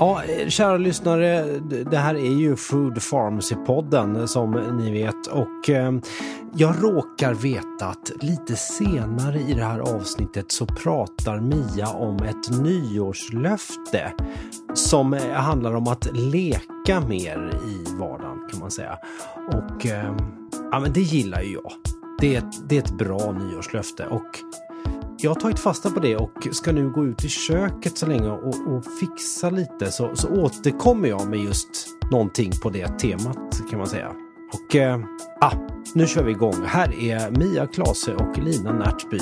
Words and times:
Ja, 0.00 0.22
kära 0.48 0.76
lyssnare, 0.76 1.44
det 1.90 1.96
här 1.96 2.14
är 2.14 2.34
ju 2.34 2.56
Food 2.56 2.98
Pharmacy-podden 2.98 4.26
som 4.26 4.50
ni 4.50 4.92
vet 4.92 5.26
och 5.26 5.70
eh, 5.70 5.92
jag 6.54 6.74
råkar 6.82 7.34
veta 7.34 7.86
att 7.86 8.10
lite 8.20 8.56
senare 8.56 9.40
i 9.40 9.52
det 9.52 9.64
här 9.64 9.78
avsnittet 9.78 10.52
så 10.52 10.66
pratar 10.66 11.40
Mia 11.40 11.88
om 11.88 12.16
ett 12.16 12.62
nyårslöfte 12.62 14.12
som 14.74 15.18
handlar 15.34 15.74
om 15.74 15.88
att 15.88 16.08
leka 16.12 17.00
mer 17.08 17.60
i 17.66 17.98
vardagen 17.98 18.48
kan 18.50 18.60
man 18.60 18.70
säga. 18.70 18.98
Och 19.52 19.86
eh, 19.86 20.16
ja, 20.72 20.80
men 20.80 20.92
det 20.92 21.00
gillar 21.00 21.42
ju 21.42 21.52
jag. 21.52 21.72
Det 22.20 22.34
är, 22.34 22.38
ett, 22.38 22.68
det 22.68 22.76
är 22.76 22.82
ett 22.82 22.98
bra 22.98 23.32
nyårslöfte 23.32 24.06
och 24.06 24.38
jag 25.20 25.30
har 25.30 25.40
tagit 25.40 25.58
fasta 25.58 25.90
på 25.90 26.00
det 26.00 26.16
och 26.16 26.48
ska 26.52 26.72
nu 26.72 26.90
gå 26.90 27.04
ut 27.04 27.24
i 27.24 27.28
köket 27.28 27.98
så 27.98 28.06
länge 28.06 28.28
och, 28.28 28.72
och 28.72 28.84
fixa 29.00 29.50
lite 29.50 29.92
så, 29.92 30.16
så 30.16 30.28
återkommer 30.28 31.08
jag 31.08 31.28
med 31.28 31.40
just 31.40 31.88
någonting 32.10 32.52
på 32.62 32.70
det 32.70 32.88
temat 32.88 33.62
kan 33.70 33.78
man 33.78 33.88
säga. 33.88 34.12
Och 34.52 34.76
eh, 34.76 35.00
ah, 35.40 35.52
nu 35.94 36.06
kör 36.06 36.24
vi 36.24 36.30
igång. 36.30 36.54
Här 36.66 36.94
är 37.00 37.30
Mia 37.30 37.66
Klase 37.66 38.14
och 38.14 38.38
Lina 38.38 38.72
Närtby. 38.72 39.20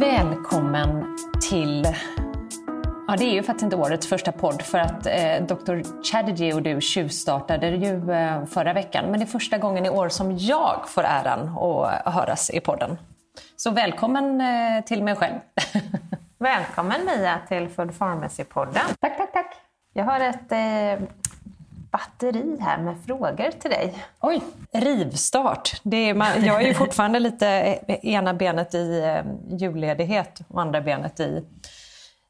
Välkommen 0.00 1.16
till 1.50 1.86
Ja, 3.10 3.16
det 3.16 3.24
är 3.24 3.32
ju 3.32 3.42
faktiskt 3.42 3.62
inte 3.62 3.76
årets 3.76 4.06
första 4.06 4.32
podd 4.32 4.62
för 4.62 4.78
att 4.78 5.06
eh, 5.06 5.42
Dr. 5.48 6.02
Chatterjee 6.02 6.54
och 6.54 6.62
du 6.62 6.80
tjuvstartade 6.80 7.68
ju 7.68 8.12
eh, 8.12 8.44
förra 8.44 8.72
veckan. 8.72 9.04
Men 9.10 9.20
det 9.20 9.24
är 9.24 9.26
första 9.26 9.58
gången 9.58 9.86
i 9.86 9.90
år 9.90 10.08
som 10.08 10.38
jag 10.38 10.88
får 10.88 11.04
äran 11.04 11.48
att 11.58 12.14
höras 12.14 12.50
i 12.50 12.60
podden. 12.60 12.98
Så 13.56 13.70
välkommen 13.70 14.40
eh, 14.40 14.84
till 14.84 15.02
mig 15.02 15.16
själv. 15.16 15.34
välkommen 16.38 17.04
Mia 17.04 17.38
till 17.48 17.68
Food 17.68 17.90
Pharmacy-podden. 17.90 18.96
Tack, 19.00 19.16
tack, 19.18 19.32
tack. 19.32 19.56
Jag 19.92 20.04
har 20.04 20.20
ett 20.20 20.52
eh, 20.52 21.08
batteri 21.90 22.56
här 22.60 22.78
med 22.78 22.96
frågor 23.06 23.50
till 23.60 23.70
dig. 23.70 24.04
Oj, 24.20 24.40
rivstart. 24.72 25.80
Det 25.82 25.96
är, 25.96 26.14
man, 26.14 26.44
jag 26.44 26.62
är 26.62 26.66
ju 26.66 26.74
fortfarande 26.74 27.20
lite 27.20 27.48
eh, 27.86 28.04
ena 28.04 28.34
benet 28.34 28.74
i 28.74 29.00
eh, 29.00 29.56
julledighet 29.58 30.40
och 30.48 30.60
andra 30.60 30.80
benet 30.80 31.20
i 31.20 31.44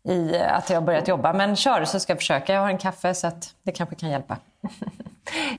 i 0.05 0.39
att 0.39 0.71
jag 0.71 0.77
har 0.77 0.87
börjat 0.87 1.09
jobba. 1.09 1.33
Men 1.33 1.57
kör 1.57 1.85
så 1.85 2.01
ska 2.01 2.11
jag 2.11 2.19
försöka. 2.19 2.53
Jag 2.53 2.61
har 2.61 2.69
en 2.69 2.79
kaffe 2.79 3.15
så 3.15 3.27
att 3.27 3.55
det 3.63 3.73
kanske 3.73 3.97
kan 3.97 4.11
hjälpa. 4.11 4.37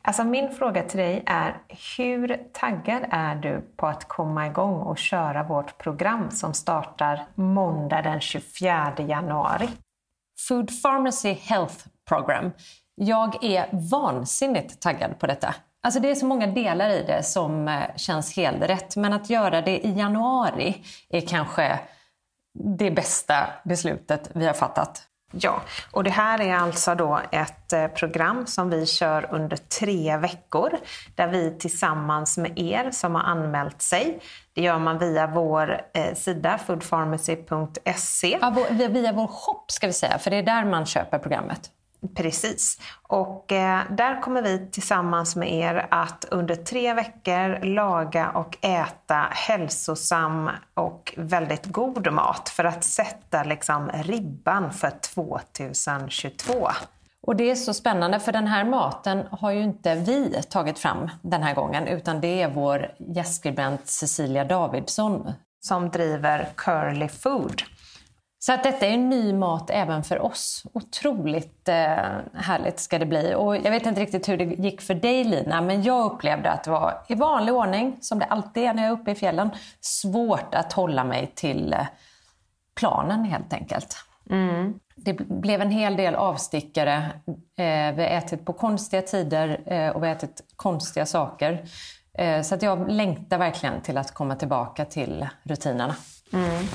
Alltså 0.02 0.24
min 0.24 0.52
fråga 0.52 0.84
till 0.84 1.00
dig 1.00 1.24
är, 1.26 1.58
hur 1.98 2.40
taggad 2.54 3.02
är 3.10 3.36
du 3.36 3.62
på 3.78 3.88
att 3.88 4.08
komma 4.08 4.48
igång 4.48 4.82
och 4.82 4.98
köra 4.98 5.44
vårt 5.44 5.78
program 5.78 6.32
som 6.32 6.54
startar 6.54 7.26
måndag 7.36 8.02
den 8.02 8.22
24 8.22 8.94
januari? 8.98 9.70
Food 10.48 10.70
Pharmacy 10.84 11.34
Health 11.34 11.76
Program. 12.08 12.52
Jag 12.96 13.44
är 13.44 13.66
vansinnigt 13.72 14.82
taggad 14.82 15.20
på 15.20 15.28
detta. 15.28 15.56
Alltså 15.84 16.00
det 16.00 16.12
är 16.12 16.16
så 16.16 16.26
många 16.26 16.48
delar 16.48 16.90
i 16.90 17.04
det 17.08 17.24
som 17.24 17.68
eh, 17.68 17.96
känns 17.96 18.36
helt 18.36 18.62
rätt. 18.62 18.96
Men 18.96 19.14
att 19.14 19.30
göra 19.30 19.62
det 19.62 19.88
i 19.88 19.92
januari 19.98 20.84
är 21.10 21.22
kanske 21.22 21.80
det 22.54 22.92
bästa 22.92 23.48
beslutet 23.64 24.30
vi 24.34 24.46
har 24.46 24.54
fattat. 24.54 25.08
Ja, 25.34 25.62
och 25.92 26.04
det 26.04 26.10
här 26.10 26.42
är 26.42 26.56
alltså 26.56 26.96
då 26.96 27.20
ett 27.32 27.74
eh, 27.74 27.88
program 27.88 28.48
som 28.48 28.70
vi 28.70 28.86
kör 28.86 29.28
under 29.32 29.58
tre 29.58 30.18
veckor 30.18 30.72
där 31.16 31.28
vi 31.28 31.58
tillsammans 31.60 32.38
med 32.38 32.60
er 32.60 32.92
som 32.92 33.16
har 33.16 33.22
anmält 33.22 33.82
sig, 33.82 34.20
det 34.54 34.62
gör 34.62 34.80
man 34.80 34.98
via 34.98 35.28
vår 35.28 35.82
eh, 35.94 36.16
sida 36.16 36.60
foodpharmacy.se. 36.68 38.38
Ja, 38.42 38.56
via 38.70 39.12
vår 39.12 39.28
shop 39.28 39.66
ska 39.68 39.88
vi 39.88 39.94
säga, 39.94 40.18
för 40.20 40.32
det 40.32 40.38
är 40.38 40.44
där 40.44 40.66
man 40.66 40.86
köper 40.86 41.20
programmet. 41.20 41.72
Precis. 42.16 42.80
Och 43.08 43.52
eh, 43.52 43.82
där 43.92 44.22
kommer 44.22 44.42
vi 44.42 44.68
tillsammans 44.72 45.36
med 45.36 45.54
er 45.54 45.88
att 45.92 46.26
under 46.32 46.56
tre 46.56 46.94
veckor 46.94 47.66
laga 47.66 48.30
och 48.30 48.58
äta 48.62 49.28
hälsosam 49.32 50.50
och 50.74 51.14
väldigt 51.18 51.66
god 51.66 52.14
mat 52.14 52.50
för 52.50 52.64
att 52.64 52.84
sätta 52.84 53.44
liksom 53.44 53.90
ribban 53.94 54.74
för 54.74 54.90
2022. 54.90 56.70
Och 57.28 57.36
det 57.36 57.52
är 57.52 57.56
så 57.56 57.74
spännande 57.74 58.20
för 58.20 58.32
den 58.32 58.48
här 58.48 58.66
maten 58.66 59.24
har 59.32 59.52
ju 59.52 59.62
inte 59.62 59.96
vi 59.96 60.42
tagit 60.50 60.80
fram 60.80 61.10
den 61.22 61.44
här 61.44 61.56
gången 61.56 61.88
utan 61.88 62.22
det 62.22 62.42
är 62.42 62.50
vår 62.50 62.92
gästskribent 62.98 63.88
Cecilia 63.88 64.46
Davidsson. 64.46 65.34
Som 65.64 65.90
driver 65.90 66.50
Curly 66.56 67.08
Food. 67.08 67.62
Så 68.46 68.54
att 68.54 68.64
detta 68.64 68.86
är 68.86 68.98
ny 68.98 69.34
mat 69.34 69.70
även 69.70 70.04
för 70.04 70.20
oss. 70.22 70.64
Otroligt 70.74 71.70
eh, 71.70 71.76
härligt 72.34 72.80
ska 72.80 73.00
det 73.00 73.06
bli. 73.06 73.34
Och 73.36 73.56
jag 73.56 73.72
vet 73.72 73.86
inte 73.86 74.02
riktigt 74.02 74.30
hur 74.30 74.38
det 74.38 74.44
gick 74.44 74.82
för 74.82 74.94
dig 74.94 75.24
Lina, 75.24 75.62
men 75.62 75.84
jag 75.84 76.12
upplevde 76.12 76.52
att 76.52 76.64
det 76.64 76.72
var 76.72 77.02
i 77.08 77.16
vanlig 77.16 77.54
ordning, 77.54 77.98
som 78.02 78.20
det 78.20 78.26
alltid 78.26 78.64
är 78.64 78.74
när 78.74 78.84
jag 78.84 78.92
är 78.92 79.02
uppe 79.02 79.12
i 79.12 79.16
fjällen, 79.16 79.50
svårt 79.82 80.56
att 80.56 80.74
hålla 80.74 81.04
mig 81.04 81.32
till 81.36 81.74
eh, 81.74 81.86
planen 82.76 83.24
helt 83.24 83.54
enkelt. 83.54 83.96
Mm. 84.30 84.80
Det 84.96 85.14
blev 85.14 85.62
en 85.62 85.72
hel 85.72 85.96
del 85.96 86.16
avstickare. 86.16 86.96
Eh, 87.58 87.96
vi 87.96 88.04
har 88.04 88.10
ätit 88.10 88.46
på 88.46 88.54
konstiga 88.54 89.02
tider 89.02 89.50
och 89.96 90.04
vi 90.04 90.08
har 90.08 90.16
ätit 90.16 90.44
konstiga 90.56 91.06
saker. 91.06 91.66
Så 92.44 92.56
att 92.56 92.62
jag 92.62 92.92
längtar 92.92 93.38
verkligen 93.38 93.82
till 93.82 93.98
att 93.98 94.14
komma 94.14 94.36
tillbaka 94.36 94.86
till 94.86 95.28
rutinerna. 95.44 95.96
Mm. 96.34 96.68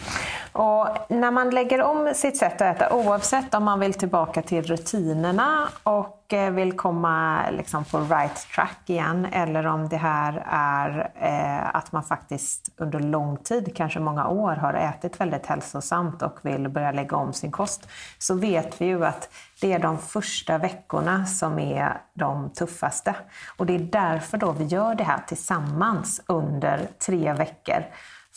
Och 0.56 0.88
när 1.08 1.30
man 1.30 1.50
lägger 1.50 1.82
om 1.82 2.14
sitt 2.14 2.36
sätt 2.36 2.60
att 2.60 2.76
äta, 2.76 2.94
oavsett 2.94 3.54
om 3.54 3.64
man 3.64 3.80
vill 3.80 3.94
tillbaka 3.94 4.42
till 4.42 4.62
rutinerna 4.62 5.68
och 5.82 6.32
eh, 6.32 6.50
vill 6.50 6.72
komma 6.72 7.44
liksom 7.50 7.84
på 7.84 7.98
right 7.98 8.46
track 8.54 8.78
igen, 8.86 9.26
eller 9.32 9.66
om 9.66 9.88
det 9.88 9.96
här 9.96 10.46
är 10.50 11.10
eh, 11.14 11.76
att 11.76 11.92
man 11.92 12.02
faktiskt 12.02 12.68
under 12.76 13.00
lång 13.00 13.36
tid, 13.36 13.76
kanske 13.76 14.00
många 14.00 14.28
år, 14.28 14.53
har 14.53 14.74
ätit 14.74 15.20
väldigt 15.20 15.47
hälsosamt 15.47 16.22
och 16.22 16.38
vill 16.42 16.68
börja 16.68 16.92
lägga 16.92 17.16
om 17.16 17.32
sin 17.32 17.50
kost, 17.50 17.88
så 18.18 18.34
vet 18.34 18.80
vi 18.80 18.86
ju 18.86 19.04
att 19.06 19.28
det 19.60 19.72
är 19.72 19.78
de 19.78 19.98
första 19.98 20.59
veckorna 20.59 21.26
som 21.26 21.59
är 21.59 22.00
de 22.14 22.50
tuffaste. 22.50 23.14
Och 23.56 23.66
det 23.66 23.74
är 23.74 23.78
därför 23.78 24.38
då 24.38 24.52
vi 24.52 24.64
gör 24.64 24.94
det 24.94 25.04
här 25.04 25.20
tillsammans 25.26 26.20
under 26.26 26.88
tre 27.06 27.32
veckor. 27.32 27.84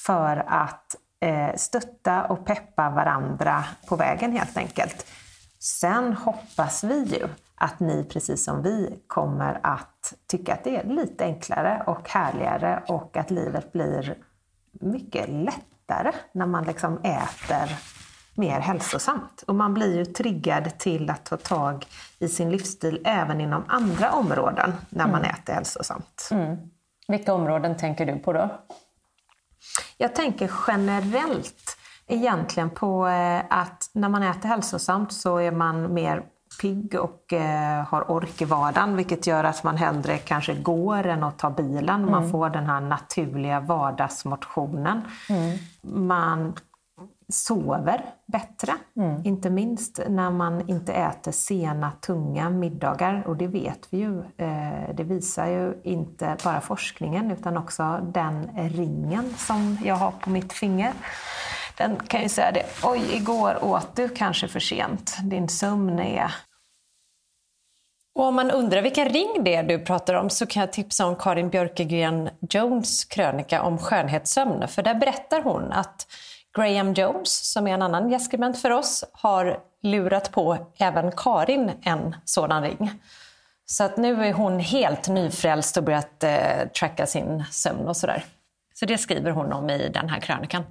För 0.06 0.44
att 0.48 0.96
eh, 1.20 1.56
stötta 1.56 2.26
och 2.26 2.46
peppa 2.46 2.90
varandra 2.90 3.64
på 3.88 3.96
vägen 3.96 4.32
helt 4.32 4.58
enkelt. 4.58 5.06
Sen 5.60 6.14
hoppas 6.14 6.84
vi 6.84 7.04
ju 7.04 7.28
att 7.56 7.80
ni 7.80 8.04
precis 8.04 8.44
som 8.44 8.64
vi 8.64 9.00
kommer 9.08 9.60
att 9.64 10.14
tycka 10.28 10.54
att 10.54 10.64
det 10.64 10.76
är 10.76 10.84
lite 10.84 11.24
enklare 11.24 11.84
och 11.88 12.10
härligare 12.10 12.84
och 12.88 13.18
att 13.18 13.32
livet 13.32 13.72
blir 13.72 14.18
mycket 14.72 15.30
lättare 15.30 16.12
när 16.32 16.46
man 16.46 16.64
liksom 16.64 16.98
äter 16.98 17.78
mer 18.36 18.60
hälsosamt. 18.60 19.44
Och 19.48 19.56
man 19.56 19.74
blir 19.74 19.98
ju 19.98 20.06
triggad 20.06 20.78
till 20.78 21.10
att 21.10 21.26
ta 21.26 21.38
tag 21.38 21.86
i 22.20 22.28
sin 22.28 22.52
livsstil 22.52 23.02
även 23.06 23.42
inom 23.42 23.64
andra 23.68 24.12
områden 24.12 24.74
när 24.90 25.08
man 25.08 25.20
mm. 25.20 25.32
äter 25.32 25.54
hälsosamt. 25.54 26.30
Mm. 26.32 26.58
Vilka 27.08 27.34
områden 27.34 27.78
tänker 27.78 28.06
du 28.06 28.20
på 28.20 28.34
då? 28.34 28.50
Jag 29.98 30.16
tänker 30.16 30.52
generellt 30.68 31.78
egentligen 32.08 32.70
på 32.70 33.08
eh, 33.08 33.42
att 33.50 33.90
när 33.94 34.10
man 34.10 34.24
äter 34.24 34.50
hälsosamt 34.50 35.14
så 35.14 35.38
är 35.38 35.52
man 35.52 35.94
mer 35.94 36.24
pigg 36.62 36.96
och 36.96 37.34
eh, 37.34 37.86
har 37.86 38.12
ork 38.12 38.42
i 38.42 38.46
vardagen 38.46 38.96
vilket 38.96 39.28
gör 39.28 39.44
att 39.44 39.64
man 39.64 39.78
hellre 39.78 40.18
kanske 40.18 40.54
går 40.54 41.06
än 41.06 41.24
att 41.24 41.40
ta 41.40 41.50
bilen. 41.50 42.06
Man 42.06 42.22
mm. 42.24 42.32
får 42.32 42.50
den 42.50 42.66
här 42.66 42.82
naturliga 42.82 43.60
vardagsmotionen. 43.60 45.02
Mm. 45.30 45.58
Man 46.08 46.54
sover 47.30 48.06
bättre. 48.26 48.74
Mm. 48.98 49.26
Inte 49.26 49.50
minst 49.50 50.00
när 50.08 50.32
man 50.32 50.70
inte 50.70 50.94
äter 50.94 51.32
sena, 51.32 51.92
tunga 51.92 52.50
middagar. 52.50 53.24
Och 53.28 53.38
det 53.38 53.48
vet 53.48 53.88
vi 53.90 53.98
ju. 53.98 54.20
Eh, 54.20 54.96
det 54.96 55.04
visar 55.04 55.48
ju 55.48 55.74
inte 55.84 56.38
bara 56.44 56.62
forskningen 56.62 57.32
utan 57.32 57.58
också 57.58 58.00
den 58.14 58.50
ringen 58.70 59.34
som 59.38 59.78
jag 59.84 59.96
har 59.96 60.12
på 60.12 60.30
mitt 60.30 60.54
finger. 60.54 60.94
Den 61.78 61.96
kan 61.96 62.22
ju 62.22 62.30
säga 62.30 62.52
det. 62.52 62.66
Oj, 62.84 63.02
igår 63.14 63.64
åt 63.64 63.96
du 63.96 64.10
kanske 64.10 64.48
för 64.48 64.60
sent. 64.60 65.18
Din 65.24 65.50
sömn 65.50 66.00
är 66.00 66.34
och 68.20 68.26
om 68.26 68.36
man 68.36 68.52
undrar 68.52 68.82
vilken 68.82 69.10
ring 69.10 69.44
det 69.44 69.56
är 69.56 69.64
du 69.64 69.80
pratar 69.80 70.14
om 70.14 70.30
så 70.30 70.46
kan 70.46 70.60
jag 70.62 70.74
tipsa 70.74 71.06
om 71.06 71.16
Karin 71.16 71.50
Björkegren 71.50 72.30
Jones 72.50 73.06
krönika 73.06 73.62
om 73.62 73.78
skönhetssömn. 73.78 74.68
För 74.68 74.84
där 74.84 74.96
berättar 74.96 75.42
hon 75.42 75.72
att 75.72 76.08
Graham 76.58 76.94
Jones, 76.94 77.52
som 77.52 77.68
är 77.68 77.74
en 77.74 77.82
annan 77.82 78.10
gästskribent 78.10 78.62
för 78.62 78.72
oss, 78.72 79.04
har 79.14 79.60
lurat 79.82 80.32
på 80.32 80.58
även 80.78 81.12
Karin 81.12 81.72
en 81.82 82.16
sådan 82.26 82.64
ring. 82.64 83.02
Så 83.66 83.84
att 83.84 83.98
nu 83.98 84.26
är 84.26 84.34
hon 84.34 84.60
helt 84.60 85.08
nyfrälst 85.08 85.78
och 85.78 85.84
börjat 85.84 86.24
eh, 86.24 86.68
tracka 86.80 87.08
sin 87.08 87.44
sömn 87.52 87.88
och 87.88 87.98
sådär. 87.98 88.26
Så 88.74 88.86
det 88.86 88.98
skriver 88.98 89.32
hon 89.32 89.54
om 89.54 89.70
i 89.70 89.90
den 89.90 90.10
här 90.10 90.20
krönikan. 90.20 90.64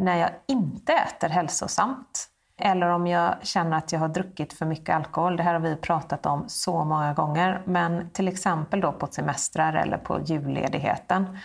när 0.00 0.16
jag 0.16 0.30
inte 0.46 0.92
äter 0.92 1.28
hälsosamt. 1.28 2.30
Eller 2.60 2.88
om 2.88 3.06
jag 3.06 3.34
känner 3.42 3.76
att 3.76 3.92
jag 3.92 4.00
har 4.00 4.08
druckit 4.08 4.52
för 4.52 4.66
mycket 4.66 4.94
alkohol. 4.96 5.36
Det 5.36 5.42
här 5.42 5.52
har 5.54 5.60
vi 5.60 5.76
pratat 5.76 6.26
om 6.26 6.44
så 6.46 6.84
många 6.84 7.14
gånger. 7.14 7.62
Men 7.66 8.10
till 8.10 8.28
exempel 8.28 8.80
då 8.80 8.92
på 8.92 9.06
semestrar 9.06 9.74
eller 9.74 9.98
på 9.98 10.20
julledigheten 10.20 11.38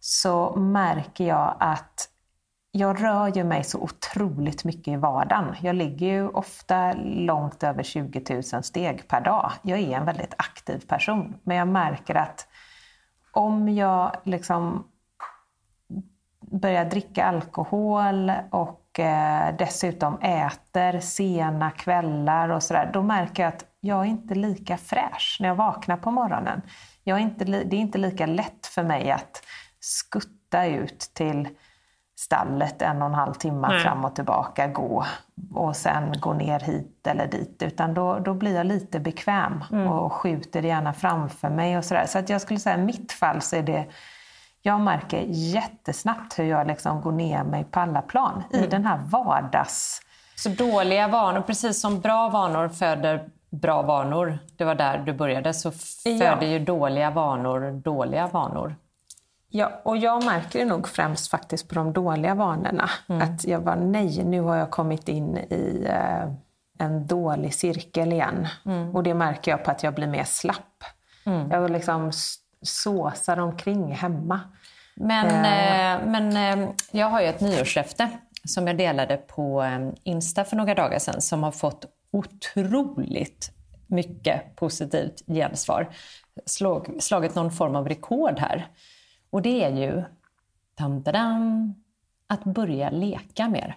så 0.00 0.56
märker 0.56 1.24
jag 1.24 1.56
att 1.60 2.08
jag 2.70 3.02
rör 3.02 3.36
ju 3.36 3.44
mig 3.44 3.64
så 3.64 3.78
otroligt 3.80 4.64
mycket 4.64 4.88
i 4.88 4.96
vardagen. 4.96 5.54
Jag 5.60 5.76
ligger 5.76 6.06
ju 6.06 6.28
ofta 6.28 6.92
långt 7.02 7.62
över 7.62 7.82
20 7.82 8.42
000 8.52 8.62
steg 8.62 9.08
per 9.08 9.20
dag. 9.20 9.52
Jag 9.62 9.78
är 9.78 9.96
en 9.96 10.04
väldigt 10.04 10.34
aktiv 10.38 10.86
person. 10.88 11.34
Men 11.42 11.56
jag 11.56 11.68
märker 11.68 12.14
att 12.14 12.48
om 13.32 13.68
jag 13.68 14.16
liksom 14.24 14.86
börjar 16.40 16.84
dricka 16.84 17.24
alkohol 17.24 18.32
och 18.50 18.85
eh, 19.00 19.56
dessutom 19.58 20.18
äter 20.20 21.00
sena 21.00 21.70
kvällar 21.70 22.48
och 22.48 22.62
sådär, 22.62 22.90
då 22.92 23.02
märker 23.02 23.42
jag 23.42 23.52
att 23.54 23.64
jag 23.80 24.00
är 24.00 24.04
inte 24.04 24.34
lika 24.34 24.76
fräsch 24.76 25.36
när 25.40 25.48
jag 25.48 25.56
vaknar 25.56 25.96
på 25.96 26.10
morgonen. 26.10 26.62
Jag 27.04 27.18
är 27.18 27.22
inte, 27.22 27.44
det 27.44 27.76
är 27.76 27.80
inte 27.80 27.98
lika 27.98 28.26
lätt 28.26 28.66
för 28.66 28.82
mig 28.82 29.10
att 29.10 29.42
skutta 29.80 30.66
ut 30.66 31.10
till 31.14 31.48
stallet 32.18 32.82
en 32.82 33.02
och 33.02 33.08
en 33.08 33.14
halv 33.14 33.34
timme 33.34 33.68
Nej. 33.68 33.80
fram 33.80 34.04
och 34.04 34.14
tillbaka, 34.14 34.66
gå 34.66 35.06
och 35.54 35.76
sen 35.76 36.20
gå 36.20 36.32
ner 36.32 36.60
hit 36.60 37.06
eller 37.06 37.26
dit. 37.26 37.62
Utan 37.62 37.94
då, 37.94 38.18
då 38.18 38.34
blir 38.34 38.54
jag 38.54 38.66
lite 38.66 39.00
bekväm 39.00 39.64
mm. 39.72 39.88
och 39.88 40.12
skjuter 40.12 40.62
gärna 40.62 40.92
framför 40.92 41.50
mig. 41.50 41.78
och 41.78 41.84
Så, 41.84 41.94
där. 41.94 42.06
så 42.06 42.18
att 42.18 42.28
jag 42.28 42.40
skulle 42.40 42.60
säga 42.60 42.78
i 42.78 42.84
mitt 42.84 43.12
fall 43.12 43.40
så 43.40 43.56
är 43.56 43.62
det 43.62 43.86
jag 44.66 44.80
märker 44.80 45.24
jättesnabbt 45.28 46.38
hur 46.38 46.44
jag 46.44 46.66
liksom 46.66 47.00
går 47.00 47.12
ner 47.12 47.44
mig 47.44 47.64
på 47.64 47.80
alla 47.80 48.02
plan 48.02 48.42
i 48.52 48.56
mm. 48.56 48.70
den 48.70 48.86
här 48.86 48.98
vardags... 48.98 50.02
Så 50.36 50.48
dåliga 50.48 51.08
vanor, 51.08 51.40
precis 51.40 51.80
som 51.80 52.00
bra 52.00 52.28
vanor 52.28 52.68
föder 52.68 53.28
bra 53.50 53.82
vanor, 53.82 54.38
det 54.56 54.64
var 54.64 54.74
där 54.74 54.98
du 54.98 55.12
började, 55.12 55.54
så 55.54 55.70
föder 55.70 56.42
ja. 56.42 56.48
ju 56.48 56.58
dåliga 56.58 57.10
vanor 57.10 57.70
dåliga 57.70 58.26
vanor. 58.26 58.76
Ja, 59.48 59.80
och 59.84 59.96
jag 59.96 60.24
märker 60.24 60.58
det 60.58 60.64
nog 60.64 60.88
främst 60.88 61.30
faktiskt 61.30 61.68
på 61.68 61.74
de 61.74 61.92
dåliga 61.92 62.34
vanorna. 62.34 62.90
Mm. 63.08 63.22
Att 63.22 63.44
jag 63.44 63.60
var 63.60 63.76
nej, 63.76 64.24
nu 64.24 64.40
har 64.40 64.56
jag 64.56 64.70
kommit 64.70 65.08
in 65.08 65.36
i 65.36 65.86
eh, 65.88 66.32
en 66.78 67.06
dålig 67.06 67.54
cirkel 67.54 68.12
igen. 68.12 68.48
Mm. 68.66 68.96
Och 68.96 69.02
det 69.02 69.14
märker 69.14 69.50
jag 69.50 69.64
på 69.64 69.70
att 69.70 69.82
jag 69.82 69.94
blir 69.94 70.06
mer 70.06 70.24
slapp. 70.24 70.84
Mm. 71.26 71.50
Jag 71.50 71.70
liksom 71.70 72.12
såsar 72.66 73.36
omkring 73.36 73.92
hemma. 73.92 74.40
Men, 74.94 75.26
uh. 75.26 76.10
men 76.10 76.36
eh, 76.36 76.68
jag 76.90 77.06
har 77.06 77.20
ju 77.20 77.26
ett 77.26 77.40
nyårslöfte 77.40 78.08
som 78.44 78.66
jag 78.66 78.78
delade 78.78 79.16
på 79.16 79.64
Insta 80.02 80.44
för 80.44 80.56
några 80.56 80.74
dagar 80.74 80.98
sedan 80.98 81.20
som 81.20 81.42
har 81.42 81.52
fått 81.52 81.84
otroligt 82.10 83.52
mycket 83.86 84.56
positivt 84.56 85.22
gensvar. 85.26 85.90
Slag, 86.46 86.96
slagit 87.00 87.34
någon 87.34 87.50
form 87.50 87.76
av 87.76 87.88
rekord 87.88 88.38
här. 88.38 88.68
Och 89.30 89.42
det 89.42 89.64
är 89.64 89.70
ju 89.70 90.04
dam, 90.78 91.02
dam, 91.02 91.74
att 92.26 92.44
börja 92.44 92.90
leka 92.90 93.48
mer. 93.48 93.76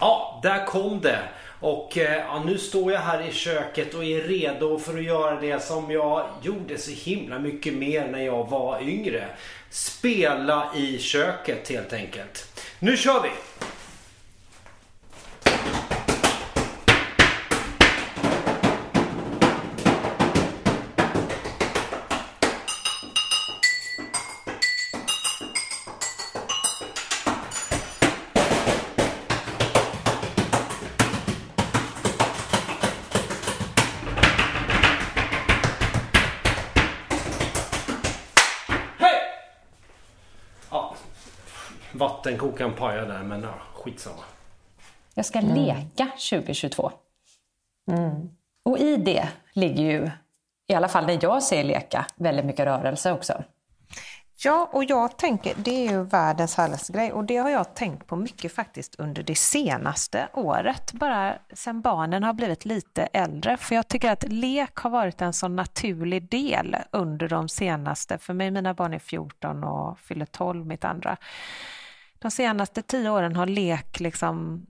Ja, 0.00 0.40
där 0.42 0.66
kom 0.66 1.00
det. 1.00 1.18
Och 1.64 1.98
eh, 1.98 2.18
ja, 2.18 2.42
nu 2.46 2.58
står 2.58 2.92
jag 2.92 3.00
här 3.00 3.28
i 3.28 3.32
köket 3.32 3.94
och 3.94 4.04
är 4.04 4.20
redo 4.20 4.78
för 4.78 4.98
att 4.98 5.04
göra 5.04 5.40
det 5.40 5.62
som 5.62 5.90
jag 5.90 6.26
gjorde 6.42 6.78
så 6.78 6.90
himla 6.90 7.38
mycket 7.38 7.74
mer 7.74 8.08
när 8.08 8.24
jag 8.24 8.50
var 8.50 8.82
yngre. 8.82 9.28
Spela 9.70 10.72
i 10.76 10.98
köket 10.98 11.68
helt 11.68 11.92
enkelt. 11.92 12.62
Nu 12.78 12.96
kör 12.96 13.22
vi! 13.22 13.28
Vattenkokaren 42.44 42.74
pajade 42.74 43.12
där, 43.12 43.22
men 43.22 43.42
ja, 43.42 43.54
skitsamma. 43.74 44.22
Jag 45.14 45.26
ska 45.26 45.38
mm. 45.38 45.54
leka 45.54 46.08
2022. 46.30 46.92
Mm. 47.90 48.30
Och 48.64 48.78
i 48.78 48.96
det 48.96 49.28
ligger 49.52 49.84
ju, 49.84 50.10
i 50.68 50.74
alla 50.74 50.88
fall 50.88 51.06
när 51.06 51.18
jag 51.22 51.42
ser 51.42 51.64
leka, 51.64 52.06
väldigt 52.16 52.44
mycket 52.44 52.66
rörelse 52.66 53.12
också. 53.12 53.44
Ja, 54.44 54.68
och 54.72 54.84
jag 54.84 55.16
tänker, 55.16 55.54
det 55.56 55.86
är 55.86 55.90
ju 55.90 56.02
världens 56.02 56.56
härligaste 56.56 56.92
grej 56.92 57.12
och 57.12 57.24
det 57.24 57.36
har 57.36 57.50
jag 57.50 57.74
tänkt 57.74 58.06
på 58.06 58.16
mycket 58.16 58.52
faktiskt 58.52 58.94
under 58.94 59.22
det 59.22 59.34
senaste 59.34 60.28
året, 60.32 60.92
bara 60.92 61.34
sedan 61.52 61.80
barnen 61.80 62.22
har 62.22 62.32
blivit 62.32 62.64
lite 62.64 63.02
äldre. 63.02 63.56
För 63.56 63.74
jag 63.74 63.88
tycker 63.88 64.10
att 64.12 64.24
lek 64.28 64.76
har 64.76 64.90
varit 64.90 65.22
en 65.22 65.32
så 65.32 65.48
naturlig 65.48 66.28
del 66.28 66.76
under 66.90 67.28
de 67.28 67.48
senaste, 67.48 68.18
för 68.18 68.34
mig, 68.34 68.50
mina 68.50 68.74
barn 68.74 68.94
är 68.94 68.98
14 68.98 69.64
och 69.64 69.98
fyller 69.98 70.26
12 70.26 70.66
mitt 70.66 70.84
andra 70.84 71.16
de 72.24 72.30
senaste 72.30 72.82
tio 72.82 73.10
åren 73.10 73.36
har 73.36 73.46
lek 73.46 74.00
liksom 74.00 74.66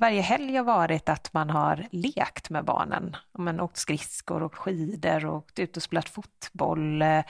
varje 0.00 0.20
helg 0.20 0.56
har 0.56 0.64
varit 0.64 1.08
att 1.08 1.32
man 1.32 1.50
har 1.50 1.86
lekt 1.90 2.50
med 2.50 2.64
barnen. 2.64 3.16
Man 3.38 3.60
åkt 3.60 3.76
skridskor 3.76 4.42
och 4.42 4.54
skidor 4.54 5.26
och 5.26 5.36
åkt 5.36 5.58
ut 5.58 5.76
och 5.76 5.82
spelat 5.82 6.08
fotboll. 6.08 7.02
Eh, 7.02 7.24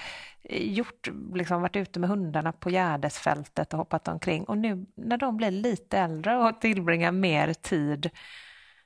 gjort, 0.50 1.08
liksom 1.34 1.62
varit 1.62 1.76
ute 1.76 2.00
med 2.00 2.10
hundarna 2.10 2.52
på 2.52 2.70
Gärdesfältet 2.70 3.72
och 3.72 3.78
hoppat 3.78 4.08
omkring. 4.08 4.44
Och 4.44 4.58
nu 4.58 4.86
när 4.96 5.16
de 5.16 5.36
blir 5.36 5.50
lite 5.50 5.98
äldre 5.98 6.36
och 6.36 6.60
tillbringar 6.60 7.12
mer 7.12 7.54
tid 7.54 8.10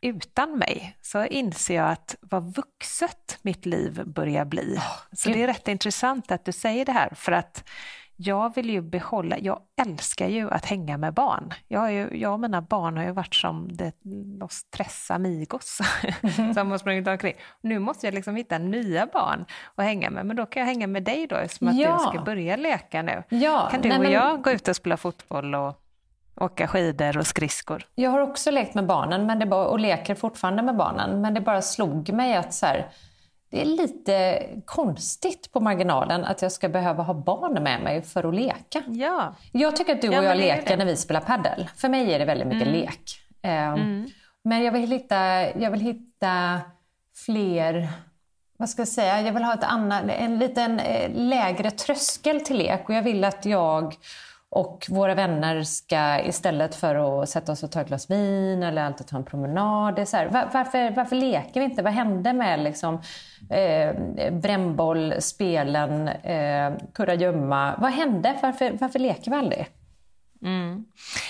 utan 0.00 0.58
mig 0.58 0.96
så 1.02 1.24
inser 1.24 1.74
jag 1.74 1.90
att 1.90 2.16
vad 2.20 2.56
vuxet 2.56 3.38
mitt 3.42 3.66
liv 3.66 4.02
börjar 4.06 4.44
bli. 4.44 4.76
Oh, 4.76 4.98
så 5.12 5.28
det 5.28 5.42
är 5.42 5.46
rätt 5.46 5.68
intressant 5.68 6.32
att 6.32 6.44
du 6.44 6.52
säger 6.52 6.84
det 6.84 6.92
här 6.92 7.14
för 7.14 7.32
att 7.32 7.64
jag 8.16 8.54
vill 8.54 8.70
ju 8.70 8.80
behålla, 8.80 9.38
jag 9.38 9.60
älskar 9.86 10.28
ju 10.28 10.50
att 10.50 10.64
hänga 10.64 10.98
med 10.98 11.14
barn. 11.14 11.52
Jag, 11.68 11.92
ju, 11.92 12.08
jag 12.12 12.32
och 12.32 12.40
mina 12.40 12.62
barn 12.62 12.96
har 12.96 13.04
ju 13.04 13.10
varit 13.10 13.34
som 13.34 13.76
det, 13.76 13.92
los 14.40 14.64
tres 14.70 15.10
amigos 15.10 15.78
mm. 16.38 16.54
som 16.54 16.70
har 16.70 16.78
sprungit 16.78 17.08
omkring. 17.08 17.34
Nu 17.60 17.78
måste 17.78 18.06
jag 18.06 18.14
liksom 18.14 18.36
hitta 18.36 18.58
nya 18.58 19.06
barn 19.06 19.44
att 19.74 19.84
hänga 19.84 20.10
med, 20.10 20.26
men 20.26 20.36
då 20.36 20.46
kan 20.46 20.60
jag 20.60 20.66
hänga 20.66 20.86
med 20.86 21.02
dig 21.02 21.26
då 21.26 21.36
eftersom 21.36 21.68
att 21.68 21.76
ja. 21.76 21.92
du 21.92 21.98
ska 21.98 22.24
börja 22.24 22.56
leka 22.56 23.02
nu. 23.02 23.22
Ja. 23.28 23.68
Kan 23.70 23.80
du 23.80 23.88
Nej, 23.88 23.98
och 23.98 24.12
jag 24.12 24.42
gå 24.42 24.50
ut 24.50 24.68
och 24.68 24.76
spela 24.76 24.96
fotboll 24.96 25.54
och 25.54 25.82
åka 26.36 26.68
skidor 26.68 27.18
och 27.18 27.26
skridskor? 27.26 27.86
Jag 27.94 28.10
har 28.10 28.20
också 28.20 28.50
lekt 28.50 28.74
med 28.74 28.86
barnen 28.86 29.26
men 29.26 29.38
det 29.38 29.46
bara, 29.46 29.66
och 29.66 29.80
leker 29.80 30.14
fortfarande 30.14 30.62
med 30.62 30.76
barnen, 30.76 31.20
men 31.20 31.34
det 31.34 31.40
bara 31.40 31.62
slog 31.62 32.12
mig 32.12 32.36
att 32.36 32.54
så 32.54 32.66
här, 32.66 32.86
det 33.50 33.60
är 33.60 33.64
lite 33.64 34.42
konstigt 34.64 35.52
på 35.52 35.60
marginalen 35.60 36.24
att 36.24 36.42
jag 36.42 36.52
ska 36.52 36.68
behöva 36.68 37.02
ha 37.02 37.14
barn 37.14 37.62
med 37.62 37.82
mig 37.82 38.02
för 38.02 38.28
att 38.28 38.34
leka. 38.34 38.82
Ja. 38.86 39.34
Jag 39.52 39.76
tycker 39.76 39.94
att 39.94 40.02
du 40.02 40.08
och 40.08 40.14
Ja, 40.14 40.22
jag 40.22 40.36
leker 40.36 40.76
när 40.76 40.84
vi 40.84 40.96
spelar 40.96 41.20
paddel. 41.20 41.68
För 41.76 41.88
mig 41.88 42.12
är 42.14 42.18
det 42.18 42.24
väldigt 42.24 42.46
mycket 42.48 42.68
Mm. 42.68 42.80
lek. 42.80 43.20
Eh, 43.42 43.50
Mm. 43.72 44.06
Men 44.44 44.62
jag 44.64 44.72
vill, 44.72 44.90
hitta, 44.90 45.16
jag 45.58 45.70
vill 45.70 45.80
hitta 45.80 46.60
fler, 47.24 47.88
vad 48.58 48.68
ska 48.70 48.80
jag 48.80 48.88
säga, 48.88 49.20
jag 49.20 49.32
vill 49.32 49.42
ha 49.44 49.54
ett 49.54 49.64
annat, 49.64 50.02
en 50.08 50.38
liten 50.38 50.80
eh, 50.80 51.10
lägre 51.14 51.70
tröskel 51.70 52.40
till 52.40 52.56
lek. 52.58 52.88
Och 52.88 52.94
jag 52.94 53.02
vill 53.02 53.24
att 53.24 53.44
jag 53.46 53.94
och 54.50 54.86
våra 54.90 55.14
vänner 55.14 55.62
ska 55.62 56.24
istället 56.24 56.74
för 56.74 57.22
att 57.22 57.28
sätta 57.28 57.52
oss 57.52 57.62
och 57.62 57.72
ta 57.72 57.80
ett 57.80 57.88
glas 57.88 58.10
vin 58.10 58.62
eller 58.62 58.82
alltid 58.82 59.06
ta 59.06 59.16
en 59.16 59.24
promenad. 59.24 59.94
Det 59.94 60.00
är 60.00 60.06
så 60.06 60.16
här, 60.16 60.28
var, 60.28 60.48
varför, 60.52 60.90
varför 60.90 61.16
leker 61.16 61.60
vi 61.60 61.66
inte? 61.66 61.82
Vad 61.82 61.92
hände 61.92 62.32
med 62.32 62.60
liksom, 62.60 63.00
eh, 63.50 63.94
brännboll, 64.32 65.14
spelen, 65.18 66.08
eh, 66.08 66.72
kurragömma? 66.94 67.76
Vad 67.78 67.90
hände? 67.90 68.38
Varför, 68.42 68.76
varför 68.80 68.98
leker 68.98 69.30
vi 69.30 69.36
aldrig? 69.36 69.68
Mm. 70.42 70.84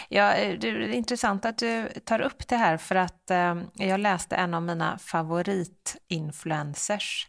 Ja, 0.09 0.35
eh, 0.35 0.59
det 0.59 0.69
är 0.69 0.89
intressant 0.89 1.45
att 1.45 1.59
du 1.59 1.89
tar 2.05 2.21
upp 2.21 2.49
det 2.49 2.57
här 2.57 2.77
för 2.77 2.95
att 2.95 3.31
eh, 3.31 3.57
jag 3.75 4.01
läste 4.01 4.37
en 4.37 4.55
av 4.55 4.63
mina 4.63 4.99
favoritinfluencers. 4.99 7.27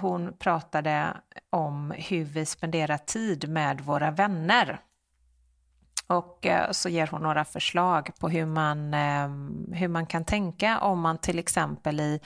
Hon 0.00 0.38
pratade 0.38 1.16
om 1.50 1.94
hur 1.96 2.24
vi 2.24 2.46
spenderar 2.46 2.98
tid 2.98 3.48
med 3.48 3.80
våra 3.80 4.10
vänner. 4.10 4.80
Och 6.08 6.46
eh, 6.46 6.70
så 6.70 6.88
ger 6.88 7.06
hon 7.06 7.22
några 7.22 7.44
förslag 7.44 8.10
på 8.20 8.28
hur 8.28 8.46
man, 8.46 8.94
ehm, 8.94 9.72
hur 9.72 9.88
man 9.88 10.06
kan 10.06 10.24
tänka 10.24 10.78
om 10.78 11.00
man 11.00 11.18
till 11.18 11.38
exempel 11.38 12.00
i 12.00 12.20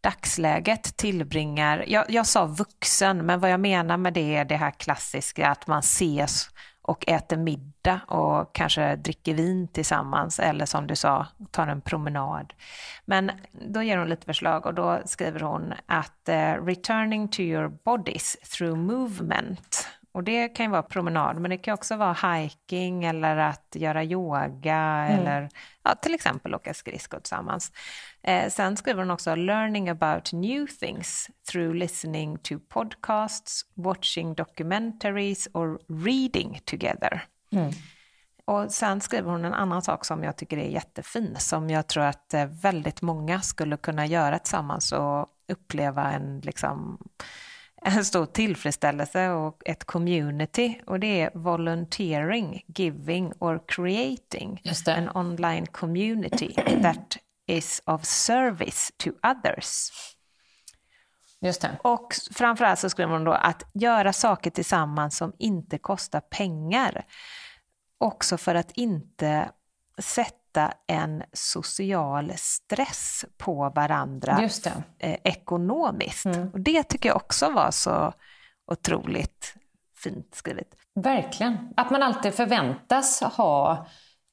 dagsläget 0.00 0.96
tillbringar, 0.96 1.84
jag, 1.88 2.04
jag 2.08 2.26
sa 2.26 2.46
vuxen, 2.46 3.26
men 3.26 3.40
vad 3.40 3.50
jag 3.50 3.60
menar 3.60 3.96
med 3.96 4.14
det 4.14 4.36
är 4.36 4.44
det 4.44 4.56
här 4.56 4.70
klassiska 4.70 5.48
att 5.48 5.66
man 5.66 5.78
ses 5.78 6.48
och 6.82 7.08
äter 7.08 7.36
middag 7.36 8.00
och 8.06 8.54
kanske 8.54 8.96
dricker 8.96 9.34
vin 9.34 9.68
tillsammans 9.68 10.38
eller 10.38 10.66
som 10.66 10.86
du 10.86 10.96
sa, 10.96 11.26
tar 11.50 11.66
en 11.66 11.80
promenad. 11.80 12.52
Men 13.04 13.30
då 13.52 13.82
ger 13.82 13.98
hon 13.98 14.08
lite 14.08 14.26
förslag 14.26 14.66
och 14.66 14.74
då 14.74 15.02
skriver 15.04 15.40
hon 15.40 15.74
att 15.86 16.28
eh, 16.28 16.64
returning 16.64 17.28
to 17.28 17.40
your 17.40 17.68
bodies 17.84 18.36
through 18.36 18.78
movement 18.78 19.88
och 20.12 20.24
det 20.24 20.48
kan 20.48 20.66
ju 20.66 20.72
vara 20.72 20.82
promenad, 20.82 21.40
men 21.40 21.50
det 21.50 21.58
kan 21.58 21.74
också 21.74 21.96
vara 21.96 22.12
hiking 22.12 23.04
eller 23.04 23.36
att 23.36 23.68
göra 23.74 24.04
yoga 24.04 25.06
eller 25.10 25.48
ja, 25.82 25.94
till 25.94 26.14
exempel 26.14 26.54
åka 26.54 26.74
skridskor 26.74 27.18
tillsammans. 27.20 27.72
Eh, 28.22 28.50
sen 28.50 28.76
skriver 28.76 29.02
hon 29.02 29.10
också 29.10 29.34
learning 29.34 29.88
about 29.88 30.32
new 30.32 30.66
things 30.66 31.30
through 31.50 31.74
listening 31.74 32.38
to 32.38 32.58
podcasts, 32.68 33.62
watching 33.74 34.34
documentaries 34.34 35.48
or 35.52 35.78
reading 36.04 36.60
together. 36.64 37.24
Och 38.44 38.72
sen 38.72 39.00
skriver 39.00 39.30
hon 39.30 39.44
en 39.44 39.54
annan 39.54 39.82
sak 39.82 40.04
som 40.04 40.24
jag 40.24 40.36
tycker 40.36 40.56
är 40.58 40.68
jättefin, 40.68 41.36
som 41.38 41.70
jag 41.70 41.86
tror 41.86 42.04
att 42.04 42.34
eh, 42.34 42.46
väldigt 42.46 43.02
många 43.02 43.40
skulle 43.40 43.76
kunna 43.76 44.06
göra 44.06 44.38
tillsammans 44.38 44.92
och 44.92 45.26
uppleva 45.48 46.12
en, 46.12 46.40
liksom, 46.40 46.98
en 47.96 48.04
stor 48.04 48.26
tillfredsställelse 48.26 49.28
och 49.30 49.62
ett 49.64 49.84
community. 49.84 50.80
Och 50.86 51.00
det 51.00 51.20
är 51.20 51.30
volunteering, 51.34 52.62
giving 52.66 53.32
or 53.38 53.62
creating 53.68 54.62
an 54.86 55.10
online 55.14 55.66
community 55.66 56.54
that 56.82 57.16
is 57.46 57.82
of 57.84 58.04
service 58.04 58.92
to 58.96 59.10
others. 59.10 59.90
Just 61.40 61.62
det. 61.62 61.78
Och 61.82 62.14
framförallt 62.34 62.78
så 62.78 62.90
skriver 62.90 63.12
hon 63.12 63.24
då 63.24 63.32
att 63.32 63.62
göra 63.74 64.12
saker 64.12 64.50
tillsammans 64.50 65.16
som 65.16 65.32
inte 65.38 65.78
kostar 65.78 66.20
pengar. 66.20 67.04
Också 67.98 68.36
för 68.36 68.54
att 68.54 68.70
inte 68.70 69.50
sätta 69.98 70.37
en 70.86 71.22
social 71.32 72.32
stress 72.36 73.24
på 73.36 73.72
varandra 73.74 74.48
eh, 74.98 75.16
ekonomiskt. 75.24 76.26
Och 76.52 76.60
det 76.60 76.82
tycker 76.82 77.08
jag 77.08 77.16
också 77.16 77.50
var 77.50 77.70
så 77.70 78.12
otroligt 78.72 79.54
fint 79.96 80.34
skrivet. 80.34 80.68
Verkligen. 80.94 81.72
Att 81.76 81.90
man 81.90 82.02
alltid 82.02 82.34
förväntas 82.34 83.20
ha 83.20 83.86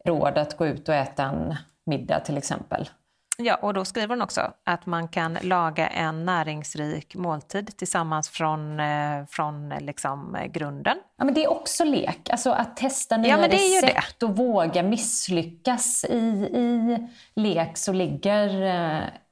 råd 0.06 0.38
att 0.38 0.58
gå 0.58 0.68
ut 0.68 0.90
och 0.90 0.96
äta 0.96 1.24
en 1.24 1.56
middag 1.86 2.20
till 2.20 2.38
exempel. 2.38 2.90
Ja, 3.38 3.56
och 3.56 3.74
då 3.74 3.86
skriver 3.86 4.08
hon 4.08 4.22
också 4.22 4.54
att 4.64 4.86
man 4.86 5.08
kan 5.08 5.38
laga 5.42 5.88
en 5.88 6.26
näringsrik 6.26 7.16
måltid 7.16 7.78
tillsammans 7.78 8.30
från, 8.30 8.80
eh, 8.80 9.26
från 9.30 9.72
eh, 9.72 9.82
liksom, 9.82 10.36
eh, 10.36 10.46
grunden. 10.46 10.98
Ja, 11.18 11.26
men 11.26 11.34
det 11.34 11.44
är 11.44 11.52
också 11.52 11.84
lek. 11.84 12.30
Alltså 12.30 12.52
att 12.52 12.78
testa 12.78 13.18
nya 13.18 13.38
Ja, 13.38 13.48
recept 13.48 14.24
och 14.24 14.38
våga 14.38 14.84
misslyckas. 14.84 16.06
I, 16.10 16.18
I 16.54 16.98
lek 17.36 17.78
så 17.78 17.94
ligger 17.94 18.50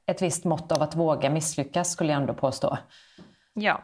ett 0.06 0.22
visst 0.22 0.44
mått 0.44 0.72
av 0.72 0.82
att 0.82 0.94
våga 0.94 1.30
misslyckas 1.30 1.92
skulle 1.92 2.12
jag 2.12 2.20
ändå 2.20 2.34
påstå. 2.34 2.78
Ja, 3.54 3.80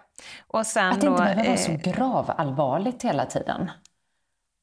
och 0.46 0.66
sen 0.66 0.92
Att 0.92 1.00
det 1.00 1.06
då... 1.06 1.12
inte 1.12 1.22
behöver 1.22 1.44
vara 1.44 1.56
så 1.56 1.90
gravallvarligt 1.90 3.02
hela 3.02 3.26
tiden. 3.26 3.70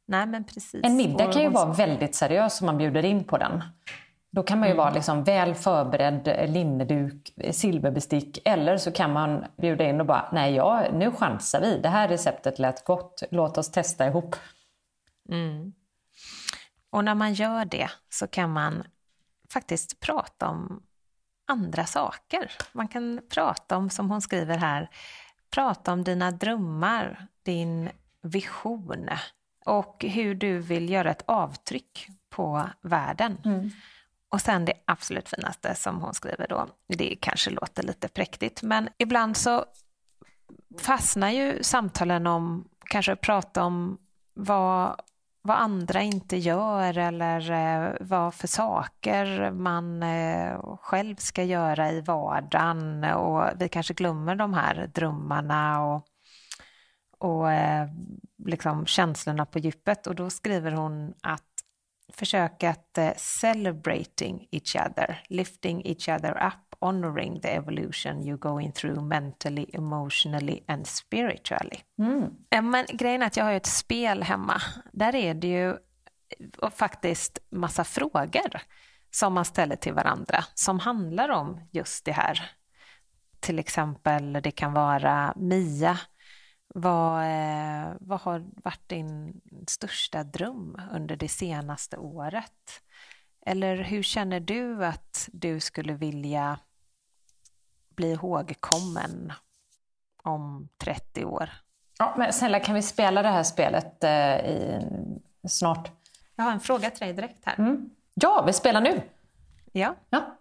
Nej, 0.07 0.25
men 0.25 0.43
precis. 0.43 0.81
En 0.83 0.95
middag 0.95 1.33
kan 1.33 1.41
ju 1.41 1.49
vara 1.49 1.73
väldigt 1.73 2.15
seriös 2.15 2.61
om 2.61 2.65
man 2.65 2.77
bjuder 2.77 3.05
in 3.05 3.23
på 3.23 3.37
den. 3.37 3.63
Då 4.37 4.43
kan 4.43 4.59
man 4.59 4.69
ju 4.69 4.75
vara 4.75 4.89
liksom 4.89 5.23
väl 5.23 5.55
förberedd, 5.55 6.27
eh, 6.27 6.51
linneduk, 6.51 7.33
eh, 7.37 7.51
silverbestick. 7.51 8.39
Eller 8.45 8.77
så 8.77 8.91
kan 8.91 9.13
man 9.13 9.45
bjuda 9.61 9.89
in 9.89 9.99
och 9.99 10.05
bara, 10.05 10.29
nej 10.31 10.55
ja, 10.55 10.85
nu 10.93 11.11
chansar 11.11 11.61
vi. 11.61 11.79
Det 11.79 11.89
här 11.89 12.07
receptet 12.07 12.59
lät 12.59 12.85
gott, 12.85 13.23
låt 13.31 13.57
oss 13.57 13.71
testa 13.71 14.07
ihop. 14.07 14.35
Och 16.89 17.03
när 17.03 17.15
man 17.15 17.33
gör 17.33 17.65
det 17.65 17.89
så 18.09 18.27
kan 18.27 18.49
man 18.49 18.83
faktiskt 19.53 19.99
prata 19.99 20.47
om 20.47 20.83
andra 21.47 21.85
saker. 21.85 22.51
Man 22.71 22.87
kan 22.87 23.21
prata 23.33 23.77
om, 23.77 23.89
som 23.89 24.11
hon 24.11 24.21
skriver 24.21 24.57
här, 24.57 24.89
prata 25.51 25.93
om 25.93 26.03
dina 26.03 26.31
drömmar, 26.31 27.27
din 27.43 27.89
vision 28.21 29.09
och 29.65 30.05
hur 30.07 30.35
du 30.35 30.59
vill 30.59 30.89
göra 30.89 31.11
ett 31.11 31.23
avtryck 31.27 32.07
på 32.29 32.69
världen. 32.81 33.37
Och 34.29 34.41
sen 34.41 34.65
det 34.65 34.73
absolut 34.85 35.29
finaste 35.29 35.75
som 35.75 36.01
hon 36.01 36.13
skriver 36.13 36.47
då, 36.47 36.67
det 36.87 37.15
kanske 37.21 37.49
låter 37.49 37.83
lite 37.83 38.07
präktigt, 38.07 38.61
men 38.63 38.89
ibland 38.97 39.37
så 39.37 39.65
fastnar 40.79 41.29
ju 41.29 41.63
samtalen 41.63 42.27
om, 42.27 42.67
kanske 42.85 43.15
prata 43.15 43.63
om 43.63 43.97
vad, 44.33 45.01
vad 45.41 45.57
andra 45.57 46.01
inte 46.01 46.37
gör 46.37 46.97
eller 46.97 47.51
eh, 47.51 47.93
vad 47.99 48.33
för 48.33 48.47
saker 48.47 49.51
man 49.51 50.03
eh, 50.03 50.77
själv 50.81 51.15
ska 51.15 51.43
göra 51.43 51.91
i 51.91 52.01
vardagen. 52.01 53.03
Och 53.03 53.43
vi 53.59 53.69
kanske 53.69 53.93
glömmer 53.93 54.35
de 54.35 54.53
här 54.53 54.91
drömmarna 54.93 55.85
och, 55.85 56.03
och 57.17 57.51
eh, 57.51 57.87
liksom 58.45 58.85
känslorna 58.85 59.45
på 59.45 59.59
djupet. 59.59 60.07
Och 60.07 60.15
då 60.15 60.29
skriver 60.29 60.71
hon 60.71 61.13
att 61.21 61.56
försöka 62.13 62.69
att 62.69 62.97
eh, 62.97 63.13
celebrating 63.17 64.47
each 64.51 64.75
other, 64.75 65.23
lifting 65.29 65.85
each 65.85 66.09
other 66.09 66.47
up, 66.47 66.75
honoring 66.79 67.41
the 67.41 67.47
evolution 67.47 68.23
you're 68.23 68.37
going 68.37 68.71
through 68.71 69.01
mentally, 69.01 69.65
emotionally 69.73 70.63
and 70.67 70.87
spiritually. 70.87 71.79
Eh, 72.51 72.61
Men 72.61 72.85
grejen 72.93 73.21
är 73.21 73.27
att 73.27 73.37
jag 73.37 73.43
har 73.43 73.51
ju 73.51 73.57
ett 73.57 73.65
spel 73.65 74.23
hemma. 74.23 74.61
Där 74.93 75.15
är 75.15 75.33
det 75.33 75.47
ju 75.47 75.69
eh, 75.69 76.69
faktiskt 76.69 77.39
massa 77.51 77.83
frågor 77.83 78.61
som 79.11 79.33
man 79.33 79.45
ställer 79.45 79.75
till 79.75 79.93
varandra 79.93 80.43
som 80.53 80.79
handlar 80.79 81.29
om 81.29 81.61
just 81.71 82.05
det 82.05 82.11
här. 82.11 82.41
Till 83.39 83.59
exempel, 83.59 84.33
det 84.33 84.51
kan 84.51 84.73
vara 84.73 85.33
Mia, 85.35 85.99
vad, 86.79 87.23
eh, 87.23 87.93
vad 87.99 88.21
har 88.21 88.45
varit 88.63 88.89
din 88.89 89.41
största 89.67 90.23
dröm 90.23 90.81
under 90.91 91.15
det 91.15 91.29
senaste 91.29 91.97
året? 91.97 92.81
Eller 93.45 93.77
hur 93.77 94.03
känner 94.03 94.39
du 94.39 94.85
att 94.85 95.29
du 95.31 95.59
skulle 95.59 95.93
vilja 95.93 96.59
bli 97.95 98.11
ihågkommen 98.11 99.33
om 100.23 100.69
30 100.77 101.25
år? 101.25 101.49
Ja, 101.99 102.15
men 102.17 102.33
snälla, 102.33 102.59
kan 102.59 102.75
vi 102.75 102.81
spela 102.81 103.21
det 103.21 103.29
här 103.29 103.43
spelet 103.43 104.03
eh, 104.03 104.35
i, 104.35 104.79
snart? 105.47 105.91
Jag 106.35 106.43
har 106.43 106.51
en 106.51 106.59
fråga 106.59 106.89
till 106.89 107.05
dig 107.07 107.13
direkt 107.13 107.45
här. 107.45 107.55
Ja, 108.13 108.43
vi 108.47 108.53
spelar 108.53 108.81
nu! 108.81 109.01
Ja. 109.71 109.95
Ja. 110.09 110.37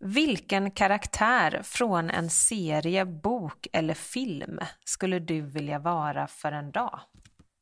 Vilken 0.00 0.70
karaktär 0.70 1.60
från 1.62 2.10
en 2.10 2.30
serie, 2.30 3.04
bok 3.04 3.66
eller 3.72 3.94
film 3.94 4.58
skulle 4.84 5.18
du 5.18 5.40
vilja 5.40 5.78
vara 5.78 6.26
för 6.26 6.52
en 6.52 6.70
dag? 6.70 7.00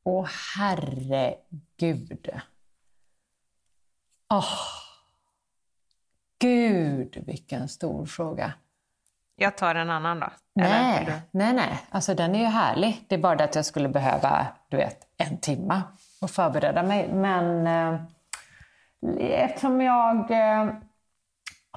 Åh, 0.05 0.29
herregud. 0.57 2.31
Åh. 4.31 4.45
Gud, 6.39 7.23
vilken 7.27 7.69
stor 7.69 8.07
fråga. 8.07 8.53
Jag 9.37 9.57
tar 9.57 9.75
en 9.75 9.91
annan 9.91 10.21
då. 10.21 10.31
Nej, 10.55 11.23
nej, 11.31 11.53
nej. 11.55 11.81
Alltså 11.91 12.15
den 12.15 12.35
är 12.35 12.39
ju 12.39 12.47
härlig. 12.47 13.05
Det 13.09 13.15
är 13.15 13.19
bara 13.19 13.37
det 13.37 13.45
att 13.45 13.55
jag 13.55 13.65
skulle 13.65 13.89
behöva, 13.89 14.47
du 14.69 14.77
vet, 14.77 14.99
en 15.17 15.39
timme 15.39 15.83
och 16.21 16.31
förbereda 16.31 16.83
mig. 16.83 17.09
Men 17.13 17.67
eh, 17.67 18.01
eftersom 19.21 19.81
jag 19.81 20.31
eh, 20.31 20.75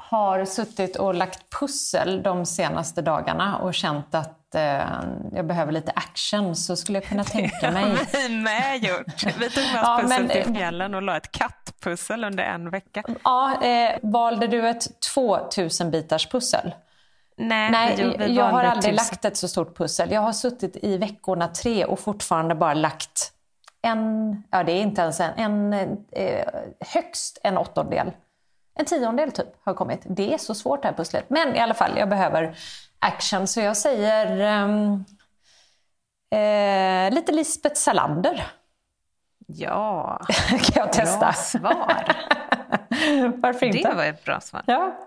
har 0.09 0.45
suttit 0.45 0.95
och 0.95 1.13
lagt 1.13 1.59
pussel 1.59 2.23
de 2.23 2.45
senaste 2.45 3.01
dagarna 3.01 3.57
och 3.57 3.73
känt 3.73 4.15
att 4.15 4.55
eh, 4.55 5.01
jag 5.31 5.45
behöver 5.45 5.71
lite 5.71 5.91
action 5.91 6.55
så 6.55 6.75
skulle 6.75 6.97
jag 6.97 7.05
kunna 7.05 7.23
tänka 7.23 7.71
mig... 7.71 7.83
Det 7.83 8.17
har 8.17 8.29
vi 8.29 8.35
med 8.35 8.83
gjort. 8.83 9.23
Vi 9.39 9.49
tog 9.49 9.63
med 9.63 9.81
oss 9.81 9.83
ja, 9.83 9.99
pussel 10.01 10.23
men... 10.23 10.29
till 10.29 10.55
fjällen 10.55 10.95
och 10.95 11.01
la 11.01 11.17
ett 11.17 11.31
kattpussel 11.31 12.23
under 12.23 12.43
en 12.43 12.69
vecka. 12.69 13.03
Ja, 13.23 13.63
eh, 13.63 13.97
valde 14.01 14.47
du 14.47 14.69
ett 14.69 15.01
2000 15.13 15.91
bitars 15.91 16.27
pussel? 16.27 16.75
Nej, 17.37 17.71
Nej 17.71 18.15
vi 18.19 18.35
jag 18.35 18.45
har 18.45 18.63
aldrig 18.63 18.93
tusen. 18.93 18.95
lagt 18.95 19.25
ett 19.25 19.37
så 19.37 19.47
stort 19.47 19.77
pussel. 19.77 20.11
Jag 20.11 20.21
har 20.21 20.33
suttit 20.33 20.77
i 20.83 20.97
veckorna 20.97 21.47
tre 21.47 21.85
och 21.85 21.99
fortfarande 21.99 22.55
bara 22.55 22.73
lagt 22.73 23.31
en, 23.81 24.43
ja 24.51 24.63
det 24.63 24.71
är 24.71 24.81
inte 24.81 25.01
ens 25.01 25.19
en, 25.19 25.33
en 25.37 25.73
eh, 26.11 26.45
högst 26.93 27.39
en 27.43 27.57
åttondel. 27.57 28.11
En 28.79 28.85
tiondel 28.85 29.31
typ 29.31 29.47
har 29.63 29.73
kommit. 29.73 30.01
Det 30.05 30.33
är 30.33 30.37
så 30.37 30.55
svårt 30.55 30.81
det 30.81 30.87
här 30.87 30.95
pusslet. 30.95 31.29
Men 31.29 31.55
i 31.55 31.59
alla 31.59 31.73
fall, 31.73 31.97
jag 31.97 32.09
behöver 32.09 32.57
action. 32.99 33.47
Så 33.47 33.59
jag 33.61 33.77
säger 33.77 34.61
um, 34.63 35.05
eh, 36.35 37.13
lite 37.13 37.31
Lisbeth 37.31 37.75
Salander. 37.75 38.47
Ja, 39.47 40.21
kan 40.49 40.59
jag 40.75 40.93
testa? 40.93 41.19
Bra 41.19 41.33
svar. 41.33 42.15
Varför 43.41 43.65
inte? 43.65 43.89
Det 43.89 43.95
var 43.95 44.05
ett 44.05 44.25
bra 44.25 44.39
svar. 44.41 44.63
Ja. 44.65 44.97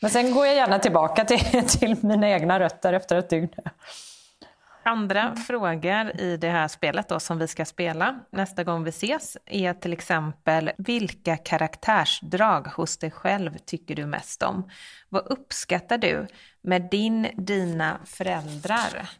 Men 0.00 0.10
sen 0.10 0.34
går 0.34 0.46
jag 0.46 0.54
gärna 0.54 0.78
tillbaka 0.78 1.24
till, 1.24 1.68
till 1.68 1.96
mina 2.00 2.28
egna 2.28 2.60
rötter 2.60 2.92
efter 2.92 3.16
ett 3.16 3.30
dygn. 3.30 3.48
Andra 4.82 5.36
frågor 5.36 6.20
i 6.20 6.36
det 6.36 6.50
här 6.50 6.68
spelet 6.68 7.08
då 7.08 7.20
som 7.20 7.38
vi 7.38 7.48
ska 7.48 7.64
spela 7.64 8.20
nästa 8.30 8.64
gång 8.64 8.84
vi 8.84 8.90
ses 8.90 9.36
är 9.46 9.74
till 9.74 9.92
exempel 9.92 10.70
vilka 10.78 11.36
karaktärsdrag 11.36 12.66
hos 12.66 12.98
dig 12.98 13.10
själv 13.10 13.58
tycker 13.58 13.94
du 13.94 14.06
mest 14.06 14.42
om? 14.42 14.70
Vad 15.08 15.26
uppskattar 15.26 15.98
du 15.98 16.26
med 16.62 16.88
din, 16.90 17.28
dina 17.34 18.00
föräldrar? 18.04 19.10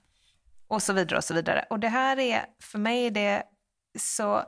Och 0.69 0.83
så 0.83 0.93
vidare 0.93 1.17
och 1.17 1.25
så 1.25 1.35
vidare. 1.35 1.65
Och 1.71 1.79
det 1.79 1.89
här 1.89 2.19
är, 2.19 2.45
för 2.63 2.79
mig 2.79 3.11
det 3.11 3.43
så, 3.99 4.45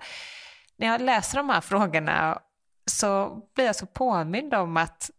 när 0.76 0.86
jag 0.86 1.00
läser 1.00 1.36
de 1.36 1.48
här 1.48 1.60
frågorna 1.60 2.38
så 2.86 3.42
blir 3.54 3.66
jag 3.66 3.76
så 3.76 3.86
påmind 3.86 4.54
om 4.54 4.76
att 4.76 5.10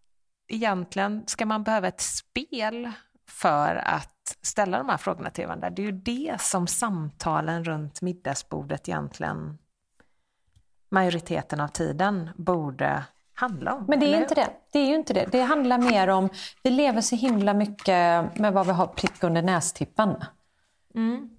egentligen 0.48 1.24
ska 1.28 1.46
man 1.46 1.64
behöva 1.64 1.88
ett 1.88 2.02
spel 2.02 2.92
för 3.32 3.76
att 3.76 4.38
ställa 4.42 4.78
de 4.78 4.90
här 4.90 4.98
frågorna 4.98 5.30
till 5.30 5.46
varandra. 5.46 5.70
Det 5.70 5.82
är 5.82 5.86
ju 5.86 5.92
det 5.92 6.42
som 6.42 6.68
samtalen 6.68 7.64
runt 7.64 8.02
middagsbordet 8.02 8.90
egentligen 8.90 9.58
majoriteten 10.92 11.60
av 11.60 11.68
tiden 11.68 12.30
borde 12.36 13.04
handla 13.34 13.74
om. 13.74 13.86
Men 13.88 14.00
det 14.00 14.14
är 14.14 14.22
inte 14.22 14.36
det. 14.36 14.50
Det 14.72 14.80
är 14.80 14.88
ju 14.88 14.96
inte 14.96 15.14
det. 15.14 15.26
Det 15.32 15.42
handlar 15.42 15.78
mer 15.78 16.08
om, 16.08 16.30
vi 16.64 16.70
lever 16.70 17.02
så 17.02 17.16
himla 17.16 17.54
mycket 17.54 18.36
med 18.40 18.54
vad 18.54 18.66
vi 18.66 18.72
har 18.72 18.88
prick 18.88 19.24
under 19.24 19.42
nästippen. 19.42 20.16
Mm. 20.96 21.30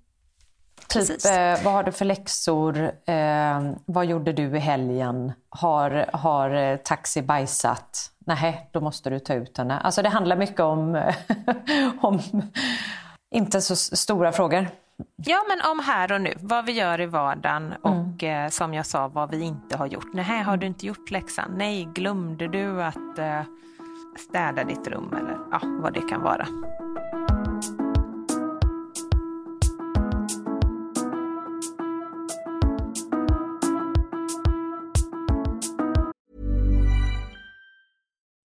Typ, 0.88 1.24
eh, 1.24 1.64
vad 1.64 1.72
har 1.72 1.82
du 1.82 1.92
för 1.92 2.04
läxor? 2.04 2.92
Eh, 3.04 3.72
vad 3.86 4.06
gjorde 4.06 4.32
du 4.32 4.56
i 4.56 4.58
helgen? 4.58 5.32
Har, 5.48 6.10
har 6.12 6.50
eh, 6.50 6.76
taxi 6.76 7.22
bajsat? 7.22 8.11
Nej, 8.26 8.68
då 8.72 8.80
måste 8.80 9.10
du 9.10 9.18
ta 9.18 9.34
ut 9.34 9.58
henne. 9.58 9.78
Alltså 9.78 10.02
det 10.02 10.08
handlar 10.08 10.36
mycket 10.36 10.60
om, 10.60 11.12
om 12.00 12.20
inte 13.34 13.60
så 13.60 13.76
stora 13.76 14.32
frågor. 14.32 14.68
Ja, 15.16 15.44
men 15.48 15.70
om 15.70 15.80
här 15.80 16.12
och 16.12 16.20
nu, 16.20 16.34
vad 16.40 16.64
vi 16.64 16.72
gör 16.72 17.00
i 17.00 17.06
vardagen 17.06 17.74
och 17.82 18.22
mm. 18.22 18.44
eh, 18.44 18.50
som 18.50 18.74
jag 18.74 18.86
sa, 18.86 19.08
vad 19.08 19.30
vi 19.30 19.40
inte 19.42 19.76
har 19.76 19.86
gjort. 19.86 20.14
Nej, 20.14 20.42
har 20.42 20.56
du 20.56 20.66
inte 20.66 20.86
gjort 20.86 21.10
läxan? 21.10 21.54
Nej, 21.56 21.88
glömde 21.94 22.48
du 22.48 22.82
att 22.82 23.18
eh, 23.18 23.42
städa 24.28 24.64
ditt 24.64 24.88
rum 24.88 25.14
eller 25.20 25.38
ja, 25.50 25.60
vad 25.82 25.92
det 25.92 26.00
kan 26.00 26.22
vara. 26.22 26.46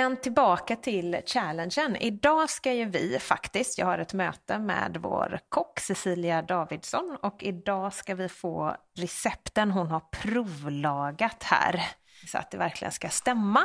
Men 0.00 0.16
tillbaka 0.16 0.76
till 0.76 1.20
challengen. 1.26 1.96
Idag 1.96 2.50
ska 2.50 2.72
ju 2.72 2.84
vi 2.84 3.18
faktiskt, 3.18 3.78
jag 3.78 3.86
har 3.86 3.98
ett 3.98 4.14
möte 4.14 4.58
med 4.58 4.96
vår 5.00 5.40
kock 5.48 5.80
Cecilia 5.80 6.42
Davidsson 6.42 7.16
och 7.22 7.42
idag 7.42 7.92
ska 7.92 8.14
vi 8.14 8.28
få 8.28 8.76
recepten 8.98 9.70
hon 9.70 9.86
har 9.90 10.00
provlagat 10.00 11.42
här. 11.42 11.82
Så 12.26 12.38
att 12.38 12.50
det 12.50 12.56
verkligen 12.58 12.92
ska 12.92 13.08
stämma. 13.08 13.60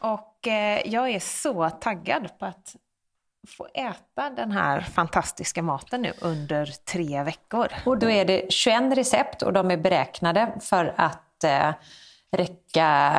Och 0.00 0.46
eh, 0.46 0.80
jag 0.84 1.10
är 1.10 1.20
så 1.20 1.70
taggad 1.70 2.38
på 2.38 2.44
att 2.44 2.76
få 3.48 3.68
äta 3.74 4.30
den 4.30 4.50
här 4.50 4.80
fantastiska 4.80 5.62
maten 5.62 6.02
nu 6.02 6.12
under 6.20 6.66
tre 6.66 7.22
veckor. 7.22 7.68
Och 7.86 7.98
då 7.98 8.10
är 8.10 8.24
det 8.24 8.52
21 8.52 8.96
recept 8.96 9.42
och 9.42 9.52
de 9.52 9.70
är 9.70 9.76
beräknade 9.76 10.52
för 10.60 10.94
att 10.96 11.44
eh, 11.44 11.72
räcka 12.32 13.12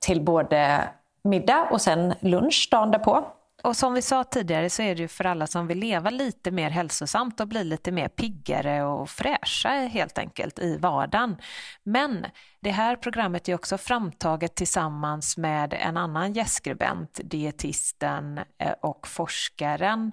till 0.00 0.20
både 0.20 0.88
middag 1.24 1.68
och 1.70 1.80
sen 1.80 2.14
lunch 2.20 2.68
dagen 2.70 2.90
därpå. 2.90 3.24
Och 3.62 3.76
som 3.76 3.94
vi 3.94 4.02
sa 4.02 4.24
tidigare 4.24 4.70
så 4.70 4.82
är 4.82 4.94
det 4.94 5.02
ju 5.02 5.08
för 5.08 5.24
alla 5.24 5.46
som 5.46 5.66
vill 5.66 5.78
leva 5.78 6.10
lite 6.10 6.50
mer 6.50 6.70
hälsosamt 6.70 7.40
och 7.40 7.48
bli 7.48 7.64
lite 7.64 7.92
mer 7.92 8.08
piggare 8.08 8.84
och 8.84 9.10
fräscha 9.10 9.68
helt 9.68 10.18
enkelt 10.18 10.58
i 10.58 10.76
vardagen. 10.76 11.36
Men 11.82 12.26
det 12.60 12.70
här 12.70 12.96
programmet 12.96 13.48
är 13.48 13.54
också 13.54 13.78
framtaget 13.78 14.54
tillsammans 14.54 15.36
med 15.36 15.74
en 15.74 15.96
annan 15.96 16.32
gästskribent, 16.32 17.20
dietisten 17.24 18.40
eh, 18.58 18.74
och 18.80 19.08
forskaren 19.08 20.12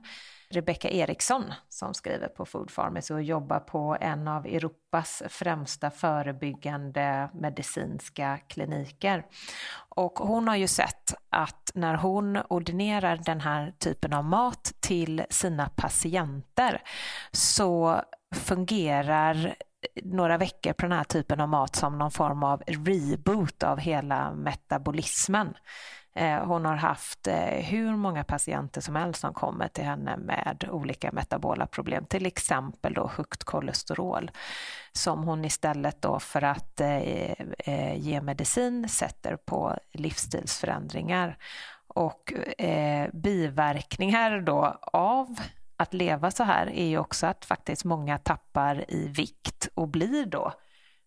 Rebecca 0.54 0.90
Eriksson 0.90 1.54
som 1.70 1.94
skriver 1.94 2.28
på 2.28 2.46
Food 2.46 2.76
Pharmacy 2.76 3.14
och 3.14 3.24
jobbar 3.24 3.60
på 3.60 3.98
en 4.02 4.28
av 4.28 4.46
Europas 4.46 5.24
främsta 5.30 5.92
förebyggande 5.92 7.30
medicinska 7.34 8.40
kliniker. 8.48 9.26
Och 9.90 10.20
hon 10.20 10.48
har 10.48 10.56
ju 10.56 10.68
sett 10.68 11.14
att 11.30 11.72
när 11.74 11.94
hon 11.94 12.38
ordinerar 12.50 13.18
den 13.26 13.42
här 13.42 13.74
typen 13.80 14.14
av 14.14 14.24
mat 14.26 14.74
till 14.80 15.24
sina 15.30 15.70
patienter 15.70 16.82
så 17.32 18.02
fungerar 18.36 19.56
några 20.04 20.38
veckor 20.38 20.74
på 20.74 20.82
den 20.82 20.98
här 20.98 21.04
typen 21.04 21.42
av 21.42 21.50
mat 21.50 21.76
som 21.76 21.98
någon 21.98 22.12
form 22.12 22.44
av 22.44 22.64
reboot 22.68 23.64
av 23.64 23.80
hela 23.80 24.34
metabolismen. 24.34 25.54
Eh, 26.16 26.46
hon 26.46 26.66
har 26.66 26.76
haft 26.76 27.28
eh, 27.28 27.64
hur 27.64 27.96
många 27.96 28.24
patienter 28.24 28.82
som 28.82 28.96
helst 28.96 29.22
som 29.22 29.34
kommer 29.34 29.68
till 29.68 29.84
henne 29.84 30.18
med 30.18 30.68
olika 30.72 31.12
metabola 31.12 31.68
problem, 31.68 32.06
till 32.06 32.26
exempel 32.26 32.94
då 32.94 33.12
högt 33.16 33.44
kolesterol, 33.44 34.32
som 34.92 35.24
hon 35.24 35.46
istället 35.46 36.02
då 36.02 36.20
för 36.20 36.44
att 36.44 36.82
eh, 36.82 37.96
ge 37.96 38.22
medicin 38.22 38.90
sätter 38.90 39.36
på 39.36 39.78
livsstilsförändringar. 39.92 41.38
Och 41.92 42.34
biverkningar 43.14 44.42
då 44.42 44.80
av 44.82 45.40
att 45.78 45.94
leva 45.94 46.32
så 46.32 46.44
här 46.44 46.70
är 46.70 46.86
ju 46.86 46.98
också 46.98 47.28
att 47.28 47.46
faktiskt 47.46 47.86
många 47.86 48.18
tappar 48.18 48.86
i 48.88 49.08
vikt 49.08 49.70
och 49.74 49.88
blir 49.88 50.26
då 50.26 50.54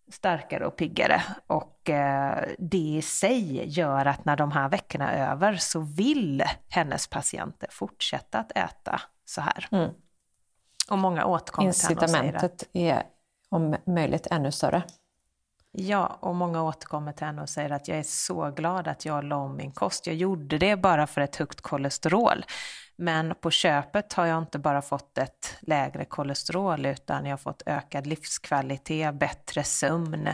starkare 0.09 0.67
och 0.67 0.77
piggare. 0.77 1.23
Och 1.47 1.91
eh, 1.91 2.49
det 2.59 2.79
i 2.79 3.03
sig 3.03 3.69
gör 3.69 4.07
att 4.07 4.25
när 4.25 4.37
de 4.37 4.53
här 4.53 4.69
veckorna 4.69 5.11
är 5.11 5.31
över 5.31 5.57
så 5.57 5.81
vill 5.81 6.45
hennes 6.69 7.07
patienter 7.07 7.69
fortsätta 7.71 8.39
att 8.39 8.53
äta 8.53 9.01
så 9.25 9.41
här. 9.41 9.69
Mm. 9.71 9.91
Och 10.91 10.99
många 10.99 11.25
återkommer 11.25 11.73
till 11.73 11.89
henne 11.89 12.05
och 12.05 12.11
säger 12.11 12.45
att... 12.45 12.65
är 12.73 13.03
om 13.49 13.77
möjligt 13.87 14.27
ännu 14.31 14.53
större. 14.53 14.83
Ja, 15.73 16.19
och 16.21 16.35
många 16.35 16.63
återkommer 16.63 17.13
till 17.13 17.27
henne 17.27 17.43
och 17.43 17.49
säger 17.49 17.71
att 17.71 17.89
jag 17.89 17.99
är 17.99 18.03
så 18.03 18.51
glad 18.51 18.89
att 18.89 19.05
jag 19.05 19.25
la 19.25 19.37
om 19.37 19.57
min 19.57 19.73
kost. 19.73 20.07
Jag 20.07 20.17
gjorde 20.17 20.59
det 20.59 20.77
bara 20.77 21.07
för 21.07 21.21
ett 21.21 21.37
högt 21.37 21.61
kolesterol. 21.61 22.45
Men 22.97 23.35
på 23.41 23.51
köpet 23.51 24.13
har 24.13 24.27
jag 24.27 24.39
inte 24.39 24.59
bara 24.59 24.83
fått 24.83 25.19
ett 25.19 25.57
lägre 25.61 26.05
kolesterol 26.05 26.87
utan 26.87 27.25
jag 27.25 27.33
har 27.33 27.39
fått 27.39 27.63
ökad 27.67 28.07
livskvalitet, 28.07 29.15
bättre 29.15 29.65
sömn, 29.65 30.27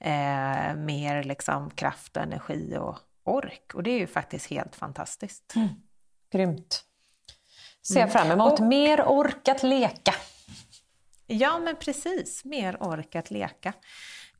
eh, 0.00 0.74
mer 0.76 1.22
liksom 1.22 1.70
kraft, 1.70 2.16
energi 2.16 2.76
och 2.78 2.98
ork. 3.24 3.74
Och 3.74 3.82
det 3.82 3.90
är 3.90 3.98
ju 3.98 4.06
faktiskt 4.06 4.50
helt 4.50 4.76
fantastiskt. 4.76 5.52
Mm. 5.56 5.68
Grymt. 6.32 6.84
Ser 7.82 8.00
mm. 8.00 8.10
fram 8.10 8.30
emot 8.30 8.60
och, 8.60 8.66
mer 8.66 9.08
ork 9.08 9.48
att 9.48 9.62
leka. 9.62 10.14
Ja, 11.26 11.58
men 11.58 11.76
precis. 11.76 12.44
Mer 12.44 12.82
ork 12.82 13.14
att 13.14 13.30
leka. 13.30 13.72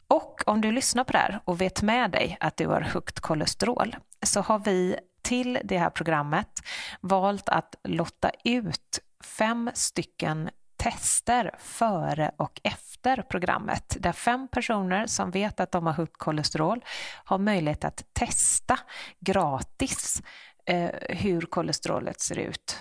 Och 0.08 0.42
om 0.46 0.60
du 0.60 0.72
lyssnar 0.72 1.04
på 1.04 1.12
det 1.12 1.18
här 1.18 1.40
och 1.44 1.60
vet 1.60 1.82
med 1.82 2.10
dig 2.10 2.36
att 2.40 2.56
du 2.56 2.66
har 2.66 2.80
högt 2.80 3.20
kolesterol 3.20 3.96
så 4.22 4.40
har 4.40 4.58
vi 4.58 4.96
till 5.22 5.58
det 5.64 5.78
här 5.78 5.90
programmet 5.90 6.60
valt 7.00 7.48
att 7.48 7.76
lotta 7.84 8.30
ut 8.44 8.98
fem 9.24 9.70
stycken 9.74 10.50
tester 10.76 11.54
före 11.58 12.30
och 12.36 12.60
efter 12.64 13.22
programmet 13.22 13.96
där 14.00 14.12
fem 14.12 14.48
personer 14.48 15.06
som 15.06 15.30
vet 15.30 15.60
att 15.60 15.72
de 15.72 15.86
har 15.86 15.92
högt 15.92 16.16
kolesterol 16.16 16.84
har 17.24 17.38
möjlighet 17.38 17.84
att 17.84 18.04
testa 18.12 18.78
gratis 19.20 20.22
eh, 20.66 20.90
hur 21.08 21.40
kolesterolet 21.40 22.20
ser 22.20 22.38
ut 22.38 22.78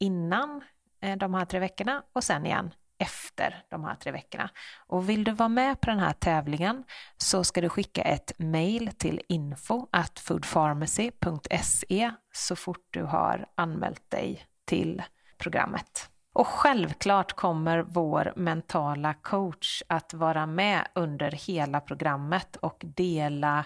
innan 0.00 0.62
eh, 1.02 1.16
de 1.16 1.34
här 1.34 1.44
tre 1.44 1.58
veckorna 1.58 2.02
och 2.12 2.24
sen 2.24 2.46
igen 2.46 2.70
efter 3.04 3.64
de 3.70 3.84
här 3.84 3.94
tre 3.94 4.12
veckorna. 4.12 4.50
Och 4.86 5.08
vill 5.08 5.24
du 5.24 5.32
vara 5.32 5.48
med 5.48 5.80
på 5.80 5.90
den 5.90 5.98
här 5.98 6.12
tävlingen 6.12 6.84
så 7.16 7.44
ska 7.44 7.60
du 7.60 7.68
skicka 7.68 8.02
ett 8.02 8.32
mail 8.38 8.90
till 8.98 9.20
info 9.28 9.86
at 9.92 10.18
foodpharmacy.se 10.18 12.10
så 12.32 12.56
fort 12.56 12.86
du 12.90 13.02
har 13.02 13.46
anmält 13.54 14.10
dig 14.10 14.46
till 14.66 15.02
programmet. 15.38 16.10
Och 16.34 16.46
självklart 16.46 17.32
kommer 17.32 17.78
vår 17.78 18.32
mentala 18.36 19.14
coach 19.14 19.82
att 19.86 20.14
vara 20.14 20.46
med 20.46 20.88
under 20.94 21.30
hela 21.30 21.80
programmet 21.80 22.56
och 22.56 22.82
dela 22.84 23.64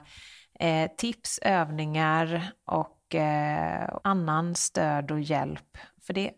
eh, 0.61 0.91
tips, 0.97 1.39
övningar 1.43 2.51
och 2.67 3.15
eh, 3.15 3.89
annan 4.05 4.55
stöd 4.55 5.11
och 5.11 5.21
hjälp. 5.21 5.79
För 6.07 6.15
det 6.15 6.31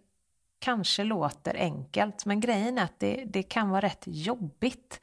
kanske 0.61 1.05
låter 1.05 1.57
enkelt, 1.57 2.27
men 2.27 2.41
grejen 2.41 2.79
är 2.79 2.85
att 2.85 3.01
det, 3.01 3.25
det 3.27 3.43
kan 3.43 3.71
vara 3.71 3.81
rätt 3.81 4.05
jobbigt 4.07 5.01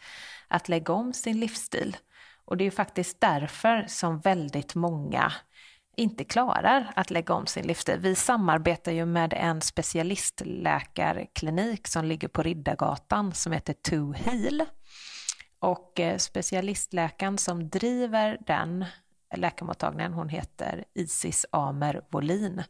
att 0.47 0.69
lägga 0.69 0.93
om 0.93 1.13
sin 1.13 1.39
livsstil. 1.39 1.97
Och 2.45 2.57
det 2.57 2.65
är 2.65 2.71
faktiskt 2.71 3.21
därför 3.21 3.85
som 3.87 4.19
väldigt 4.19 4.75
många 4.75 5.31
inte 5.95 6.23
klarar 6.23 6.91
att 6.95 7.11
lägga 7.11 7.33
om 7.33 7.45
sin 7.45 7.67
livsstil. 7.67 7.99
Vi 7.99 8.15
samarbetar 8.15 8.91
ju 8.91 9.05
med 9.05 9.33
en 9.33 9.61
specialistläkarklinik 9.61 11.87
som 11.87 12.05
ligger 12.05 12.27
på 12.27 12.43
Riddargatan 12.43 13.33
som 13.33 13.51
heter 13.51 13.73
Two 13.73 14.13
Heal. 14.13 14.65
Och 15.59 15.99
eh, 15.99 16.17
specialistläkaren 16.17 17.37
som 17.37 17.69
driver 17.69 18.37
den 18.45 18.85
läkarmottagningen, 19.35 20.13
hon 20.13 20.29
heter 20.29 20.85
Isis 20.93 21.45
Amer 21.51 22.01
Volin. 22.09 22.63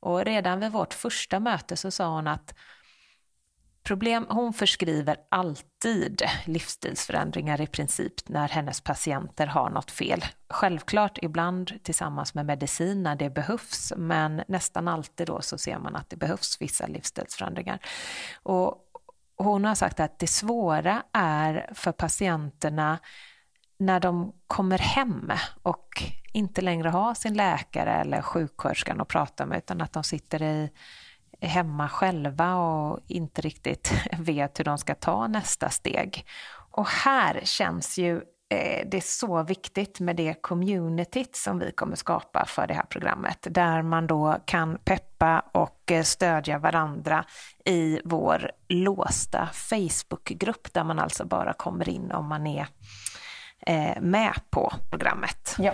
Och 0.00 0.24
redan 0.24 0.60
vid 0.60 0.72
vårt 0.72 0.94
första 0.94 1.40
möte 1.40 1.76
så 1.76 1.90
sa 1.90 2.08
hon 2.14 2.26
att 2.26 2.54
problem, 3.82 4.26
hon 4.28 4.52
förskriver 4.52 5.16
alltid 5.28 6.22
livsstilsförändringar 6.44 7.60
i 7.60 7.66
princip 7.66 8.28
när 8.28 8.48
hennes 8.48 8.80
patienter 8.80 9.46
har 9.46 9.70
något 9.70 9.90
fel. 9.90 10.24
Självklart 10.50 11.18
ibland 11.22 11.72
tillsammans 11.82 12.34
med 12.34 12.46
medicin 12.46 13.02
när 13.02 13.16
det 13.16 13.30
behövs, 13.30 13.92
men 13.96 14.42
nästan 14.48 14.88
alltid 14.88 15.26
då 15.26 15.40
så 15.40 15.58
ser 15.58 15.78
man 15.78 15.96
att 15.96 16.10
det 16.10 16.16
behövs 16.16 16.60
vissa 16.60 16.86
livsstilsförändringar. 16.86 17.78
Och 18.42 18.84
hon 19.36 19.64
har 19.64 19.74
sagt 19.74 20.00
att 20.00 20.18
det 20.18 20.26
svåra 20.26 21.02
är 21.12 21.70
för 21.74 21.92
patienterna 21.92 22.98
när 23.78 24.00
de 24.00 24.32
kommer 24.46 24.78
hem 24.78 25.32
och 25.62 26.02
inte 26.32 26.60
längre 26.60 26.88
har 26.88 27.14
sin 27.14 27.34
läkare 27.34 27.94
eller 27.94 28.22
sjuksköterskan 28.22 29.00
att 29.00 29.08
prata 29.08 29.46
med 29.46 29.58
utan 29.58 29.80
att 29.80 29.92
de 29.92 30.04
sitter 30.04 30.42
i, 30.42 30.70
hemma 31.40 31.88
själva 31.88 32.54
och 32.54 33.00
inte 33.06 33.40
riktigt 33.40 33.92
vet 34.18 34.58
hur 34.58 34.64
de 34.64 34.78
ska 34.78 34.94
ta 34.94 35.26
nästa 35.26 35.70
steg. 35.70 36.26
Och 36.70 36.88
här 36.88 37.40
känns 37.44 37.98
ju 37.98 38.16
eh, 38.50 38.88
det 38.90 38.96
är 38.96 39.00
så 39.00 39.42
viktigt 39.42 40.00
med 40.00 40.16
det 40.16 40.42
communityt 40.42 41.36
som 41.36 41.58
vi 41.58 41.72
kommer 41.72 41.96
skapa 41.96 42.44
för 42.46 42.66
det 42.66 42.74
här 42.74 42.86
programmet, 42.90 43.46
där 43.50 43.82
man 43.82 44.06
då 44.06 44.36
kan 44.44 44.78
peppa 44.84 45.42
och 45.52 45.92
eh, 45.92 46.02
stödja 46.02 46.58
varandra 46.58 47.24
i 47.64 48.00
vår 48.04 48.50
låsta 48.68 49.48
Facebookgrupp, 49.52 50.72
där 50.72 50.84
man 50.84 50.98
alltså 50.98 51.24
bara 51.24 51.52
kommer 51.52 51.88
in 51.88 52.12
om 52.12 52.26
man 52.26 52.46
är 52.46 52.66
eh, 53.66 54.00
med 54.00 54.32
på 54.50 54.72
programmet. 54.90 55.56
Ja. 55.58 55.72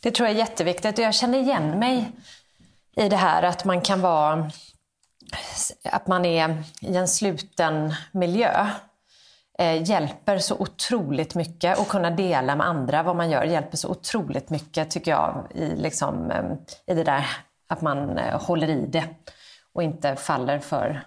Det 0.00 0.10
tror 0.10 0.28
jag 0.28 0.34
är 0.34 0.38
jätteviktigt 0.38 0.98
och 0.98 1.04
jag 1.04 1.14
känner 1.14 1.38
igen 1.38 1.78
mig 1.78 2.12
i 2.96 3.08
det 3.08 3.16
här 3.16 3.42
att 3.42 3.64
man 3.64 3.80
kan 3.80 4.00
vara 4.00 4.50
att 5.84 6.06
man 6.06 6.24
är 6.24 6.62
i 6.80 6.96
en 6.96 7.08
sluten 7.08 7.94
miljö 8.12 8.66
eh, 9.58 9.82
hjälper 9.82 10.38
så 10.38 10.56
otroligt 10.58 11.34
mycket 11.34 11.78
och 11.78 11.88
kunna 11.88 12.10
dela 12.10 12.56
med 12.56 12.66
andra 12.66 13.02
vad 13.02 13.16
man 13.16 13.30
gör 13.30 13.44
hjälper 13.44 13.76
så 13.76 13.88
otroligt 13.88 14.50
mycket 14.50 14.90
tycker 14.90 15.10
jag 15.10 15.46
i, 15.54 15.76
liksom, 15.76 16.30
eh, 16.30 16.44
i 16.86 16.94
det 16.94 17.04
där 17.04 17.26
att 17.68 17.80
man 17.80 18.18
eh, 18.18 18.42
håller 18.42 18.68
i 18.68 18.86
det 18.86 19.04
och 19.72 19.82
inte 19.82 20.16
faller 20.16 20.58
för 20.58 21.02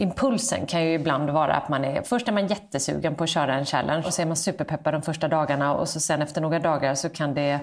Impulsen 0.00 0.66
kan 0.66 0.84
ju 0.84 0.92
ibland 0.92 1.30
vara 1.30 1.54
att 1.54 1.68
man 1.68 1.84
är, 1.84 2.02
först 2.02 2.28
är 2.28 2.32
man 2.32 2.46
jättesugen 2.46 3.14
på 3.14 3.24
att 3.24 3.30
köra 3.30 3.54
en 3.54 3.66
challenge 3.66 4.06
och 4.06 4.14
så 4.14 4.22
är 4.22 4.26
man 4.26 4.36
superpeppad 4.36 4.94
de 4.94 5.02
första 5.02 5.28
dagarna 5.28 5.74
och 5.74 5.88
så 5.88 6.00
sen 6.00 6.22
efter 6.22 6.40
några 6.40 6.58
dagar 6.58 6.94
så 6.94 7.08
kan, 7.08 7.34
det, 7.34 7.60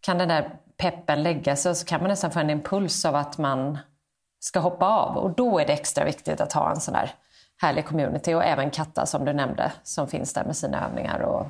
kan 0.00 0.18
den 0.18 0.28
där 0.28 0.50
peppen 0.76 1.22
lägga 1.22 1.56
sig 1.56 1.70
och 1.70 1.76
så 1.76 1.86
kan 1.86 2.00
man 2.00 2.08
nästan 2.08 2.30
få 2.30 2.38
en 2.38 2.50
impuls 2.50 3.04
av 3.04 3.14
att 3.14 3.38
man 3.38 3.78
ska 4.40 4.60
hoppa 4.60 4.86
av 4.86 5.16
och 5.16 5.30
då 5.30 5.58
är 5.58 5.66
det 5.66 5.72
extra 5.72 6.04
viktigt 6.04 6.40
att 6.40 6.52
ha 6.52 6.70
en 6.70 6.80
sån 6.80 6.94
där 6.94 7.10
härlig 7.62 7.86
community 7.86 8.34
och 8.34 8.44
även 8.44 8.70
Katta 8.70 9.06
som 9.06 9.24
du 9.24 9.32
nämnde 9.32 9.72
som 9.82 10.08
finns 10.08 10.32
där 10.32 10.44
med 10.44 10.56
sina 10.56 10.86
övningar 10.86 11.20
och 11.20 11.46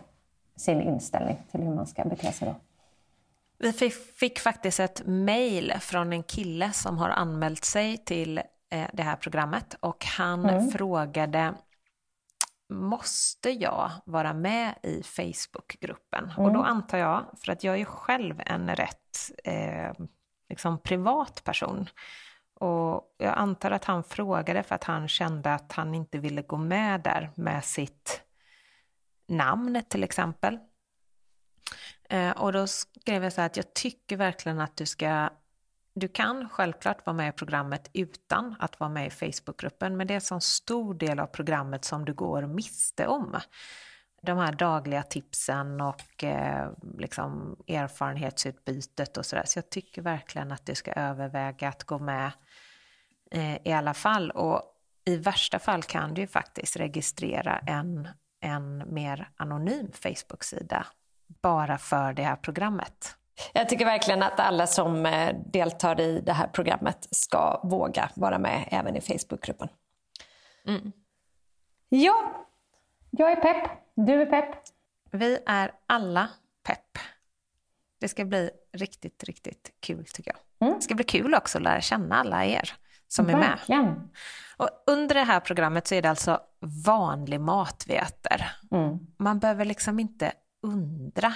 sin 0.56 0.80
inställning 0.80 1.38
till 1.50 1.60
hur 1.60 1.74
man 1.74 1.86
ska 1.86 2.04
bete 2.04 2.32
sig 2.32 2.48
då. 2.48 2.54
Vi 3.58 3.72
fick, 3.72 3.94
fick 3.94 4.38
faktiskt 4.38 4.80
ett 4.80 5.02
mejl 5.06 5.74
från 5.80 6.12
en 6.12 6.22
kille 6.22 6.72
som 6.72 6.98
har 6.98 7.08
anmält 7.08 7.64
sig 7.64 7.98
till 7.98 8.40
det 8.92 9.02
här 9.02 9.16
programmet 9.16 9.76
och 9.80 10.04
han 10.04 10.48
mm. 10.48 10.70
frågade 10.70 11.54
Måste 12.72 13.50
jag 13.50 13.90
vara 14.04 14.32
med 14.32 14.74
i 14.82 15.02
Facebookgruppen? 15.02 16.24
Mm. 16.24 16.38
Och 16.38 16.52
då 16.52 16.60
mm. 16.60 16.72
antar 16.72 16.98
jag, 16.98 17.24
för 17.44 17.52
att 17.52 17.64
jag 17.64 17.80
är 17.80 17.84
själv 17.84 18.42
en 18.46 18.76
rätt 18.76 19.30
eh, 19.44 19.92
liksom 20.48 20.78
privat 20.78 21.44
person 21.44 21.88
Och 22.54 23.14
jag 23.18 23.38
antar 23.38 23.70
att 23.70 23.84
han 23.84 24.04
frågade 24.04 24.62
för 24.62 24.74
att 24.74 24.84
han 24.84 25.08
kände 25.08 25.54
att 25.54 25.72
han 25.72 25.94
inte 25.94 26.18
ville 26.18 26.42
gå 26.42 26.56
med 26.56 27.00
där 27.00 27.30
med 27.34 27.64
sitt 27.64 28.22
namn 29.28 29.82
till 29.88 30.04
exempel. 30.04 30.58
Eh, 32.08 32.30
och 32.30 32.52
då 32.52 32.66
skrev 32.66 33.24
jag 33.24 33.32
så 33.32 33.40
här 33.40 33.46
att 33.46 33.56
jag 33.56 33.74
tycker 33.74 34.16
verkligen 34.16 34.60
att 34.60 34.76
du 34.76 34.86
ska 34.86 35.30
du 36.00 36.08
kan 36.08 36.48
självklart 36.48 37.06
vara 37.06 37.16
med 37.16 37.28
i 37.28 37.32
programmet 37.32 37.90
utan 37.92 38.56
att 38.58 38.80
vara 38.80 38.90
med 38.90 39.06
i 39.06 39.10
Facebookgruppen, 39.10 39.96
men 39.96 40.06
det 40.06 40.12
är 40.12 40.16
en 40.16 40.20
sån 40.20 40.40
stor 40.40 40.94
del 40.94 41.20
av 41.20 41.26
programmet 41.26 41.84
som 41.84 42.04
du 42.04 42.14
går 42.14 42.46
miste 42.46 43.06
om. 43.06 43.36
De 44.22 44.38
här 44.38 44.52
dagliga 44.52 45.02
tipsen 45.02 45.80
och 45.80 46.24
eh, 46.24 46.70
liksom 46.98 47.56
erfarenhetsutbytet 47.68 49.16
och 49.16 49.26
sådär. 49.26 49.44
Så 49.46 49.58
jag 49.58 49.70
tycker 49.70 50.02
verkligen 50.02 50.52
att 50.52 50.66
du 50.66 50.74
ska 50.74 50.92
överväga 50.92 51.68
att 51.68 51.84
gå 51.84 51.98
med 51.98 52.32
eh, 53.30 53.56
i 53.64 53.72
alla 53.72 53.94
fall. 53.94 54.30
Och 54.30 54.62
i 55.04 55.16
värsta 55.16 55.58
fall 55.58 55.82
kan 55.82 56.14
du 56.14 56.20
ju 56.20 56.26
faktiskt 56.26 56.76
registrera 56.76 57.58
en, 57.58 58.08
en 58.40 58.94
mer 58.94 59.30
anonym 59.36 59.92
Facebook-sida 59.92 60.86
bara 61.42 61.78
för 61.78 62.12
det 62.12 62.22
här 62.22 62.36
programmet. 62.36 63.16
Jag 63.52 63.68
tycker 63.68 63.84
verkligen 63.84 64.22
att 64.22 64.40
alla 64.40 64.66
som 64.66 65.06
eh, 65.06 65.36
deltar 65.46 66.00
i 66.00 66.20
det 66.20 66.32
här 66.32 66.46
programmet 66.46 67.08
ska 67.10 67.60
våga 67.64 68.10
vara 68.14 68.38
med 68.38 68.68
även 68.70 68.96
i 68.96 69.00
Facebookgruppen. 69.00 69.68
Mm. 70.66 70.92
Ja, 71.88 72.46
jag 73.10 73.32
är 73.32 73.36
pepp. 73.36 73.70
Du 73.94 74.22
är 74.22 74.26
pepp. 74.26 74.56
Vi 75.10 75.38
är 75.46 75.72
alla 75.86 76.28
pepp. 76.66 76.98
Det 78.00 78.08
ska 78.08 78.24
bli 78.24 78.50
riktigt, 78.72 79.24
riktigt 79.24 79.70
kul 79.80 80.04
tycker 80.04 80.32
jag. 80.32 80.68
Mm. 80.68 80.78
Det 80.78 80.84
ska 80.84 80.94
bli 80.94 81.04
kul 81.04 81.34
också 81.34 81.58
att 81.58 81.64
lära 81.64 81.80
känna 81.80 82.16
alla 82.16 82.44
er 82.44 82.72
som 83.08 83.26
verkligen. 83.26 83.80
är 83.80 83.86
med. 83.86 84.08
Och 84.56 84.68
under 84.86 85.14
det 85.14 85.24
här 85.24 85.40
programmet 85.40 85.86
så 85.86 85.94
är 85.94 86.02
det 86.02 86.10
alltså 86.10 86.40
vanlig 86.86 87.40
mat 87.40 87.84
vi 87.88 87.94
äter. 87.94 88.46
Mm. 88.70 88.98
Man 89.16 89.38
behöver 89.38 89.64
liksom 89.64 90.00
inte 90.00 90.32
undra 90.62 91.34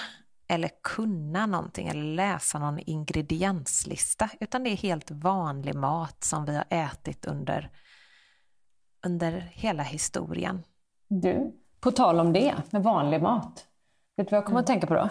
eller 0.48 0.70
kunna 0.82 1.46
någonting 1.46 1.88
eller 1.88 2.14
läsa 2.14 2.58
någon 2.58 2.78
ingredienslista, 2.78 4.30
utan 4.40 4.64
det 4.64 4.70
är 4.70 4.76
helt 4.76 5.10
vanlig 5.10 5.74
mat 5.74 6.24
som 6.24 6.44
vi 6.44 6.56
har 6.56 6.64
ätit 6.68 7.24
under, 7.24 7.70
under 9.06 9.32
hela 9.52 9.82
historien. 9.82 10.62
Du, 11.08 11.52
på 11.80 11.90
tal 11.90 12.20
om 12.20 12.32
det 12.32 12.54
med 12.70 12.82
vanlig 12.82 13.22
mat. 13.22 13.66
Vet 14.16 14.28
du 14.28 14.30
vad 14.30 14.38
jag 14.38 14.44
kommer 14.44 14.60
att 14.60 14.66
tänka 14.66 14.86
på 14.86 14.94
då? 14.94 15.08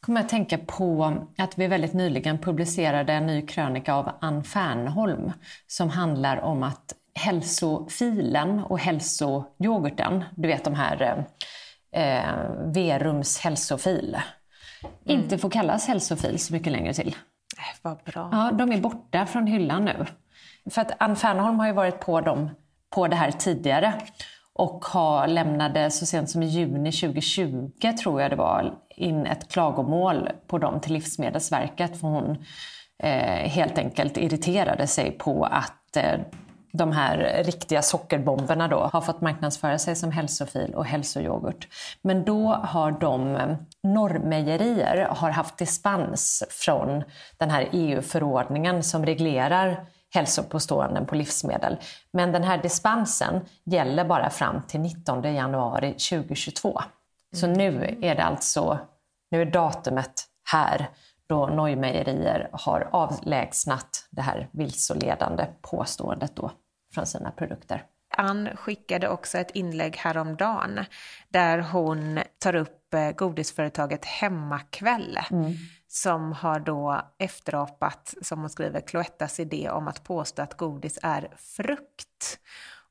Kommer 0.00 0.20
att 0.20 0.28
tänka 0.28 0.58
på 0.58 1.16
att 1.38 1.58
vi 1.58 1.66
väldigt 1.66 1.92
nyligen 1.92 2.38
publicerade 2.38 3.12
en 3.12 3.26
ny 3.26 3.46
krönika 3.46 3.94
av 3.94 4.10
Ann 4.20 4.44
Fernholm 4.44 5.32
som 5.66 5.90
handlar 5.90 6.36
om 6.40 6.62
att 6.62 6.94
hälsofilen 7.14 8.64
och 8.64 8.78
hälsoyoghurten, 8.78 10.24
du 10.36 10.48
vet 10.48 10.64
de 10.64 10.74
här 10.74 11.26
eh, 11.92 12.34
Verums 12.74 13.38
hälsofil, 13.38 14.16
mm. 14.82 14.94
inte 15.04 15.38
får 15.38 15.50
kallas 15.50 15.88
hälsofil 15.88 16.38
så 16.38 16.52
mycket 16.52 16.72
längre 16.72 16.94
till. 16.94 17.16
Äh, 17.58 17.78
vad 17.82 17.98
bra. 18.04 18.28
Ja, 18.32 18.50
de 18.52 18.72
är 18.72 18.80
borta 18.80 19.26
från 19.26 19.46
hyllan 19.46 19.84
nu. 19.84 20.06
För 20.70 20.80
att 20.80 20.92
Ann 20.98 21.16
Fernholm 21.16 21.58
har 21.58 21.66
ju 21.66 21.72
varit 21.72 22.00
på 22.00 22.20
dem 22.20 22.50
på 22.90 23.08
det 23.08 23.16
här 23.16 23.30
tidigare 23.30 23.94
och 24.52 24.84
har 24.84 25.26
lämnade 25.26 25.90
så 25.90 26.06
sent 26.06 26.30
som 26.30 26.42
i 26.42 26.46
juni 26.46 26.92
2020, 26.92 27.70
tror 28.02 28.22
jag 28.22 28.30
det 28.30 28.36
var, 28.36 28.74
in 28.96 29.26
ett 29.26 29.52
klagomål 29.52 30.28
på 30.46 30.58
dem 30.58 30.80
till 30.80 30.92
Livsmedelsverket 30.92 32.00
för 32.00 32.08
hon 32.08 32.44
eh, 33.02 33.48
helt 33.48 33.78
enkelt 33.78 34.16
irriterade 34.16 34.86
sig 34.86 35.10
på 35.10 35.44
att 35.44 35.96
eh, 35.96 36.20
de 36.72 36.92
här 36.92 37.42
riktiga 37.44 37.82
sockerbomberna 37.82 38.68
då 38.68 38.90
har 38.92 39.00
fått 39.00 39.20
marknadsföra 39.20 39.78
sig 39.78 39.96
som 39.96 40.12
hälsofil 40.12 40.74
och 40.74 40.86
hälsoyoghurt. 40.86 41.68
Men 42.02 42.24
då 42.24 42.46
har 42.48 42.92
de 42.92 43.38
normmejerier 43.82 44.60
Norrmejerier 44.60 45.06
har 45.08 45.30
haft 45.30 45.56
dispens 45.58 46.44
från 46.50 47.04
den 47.38 47.50
här 47.50 47.68
EU-förordningen 47.72 48.82
som 48.82 49.06
reglerar 49.06 49.86
hälsopåståenden 50.14 51.06
på 51.06 51.14
livsmedel. 51.14 51.76
Men 52.12 52.32
den 52.32 52.44
här 52.44 52.58
dispensen 52.62 53.40
gäller 53.64 54.04
bara 54.04 54.30
fram 54.30 54.62
till 54.62 54.80
19 54.80 55.34
januari 55.34 55.92
2022. 55.92 56.80
Så 57.32 57.46
nu 57.46 57.98
är 58.02 58.14
det 58.14 58.22
alltså, 58.22 58.78
nu 59.30 59.42
är 59.42 59.46
datumet 59.46 60.12
här 60.52 60.88
då 61.26 61.46
Neumejerier 61.46 62.48
har 62.52 62.88
avlägsnat 62.92 64.08
det 64.10 64.22
här 64.22 64.48
vilseledande 64.52 65.46
påståendet 65.62 66.36
då 66.36 66.50
från 66.94 67.06
sina 67.06 67.30
produkter. 67.30 67.84
Ann 68.16 68.48
skickade 68.56 69.08
också 69.08 69.38
ett 69.38 69.50
inlägg 69.50 69.96
häromdagen 69.96 70.84
där 71.28 71.58
hon 71.58 72.20
tar 72.38 72.54
upp 72.54 72.94
eh, 72.94 73.10
godisföretaget 73.10 74.04
Hemmakväll 74.04 75.18
mm. 75.30 75.52
som 75.88 76.32
har 76.32 76.60
då 76.60 77.00
efterapat, 77.18 78.14
som 78.22 78.40
hon 78.40 78.50
skriver, 78.50 78.80
Cloettas 78.80 79.40
idé 79.40 79.70
om 79.70 79.88
att 79.88 80.04
påstå 80.04 80.42
att 80.42 80.56
godis 80.56 80.98
är 81.02 81.28
frukt. 81.36 82.38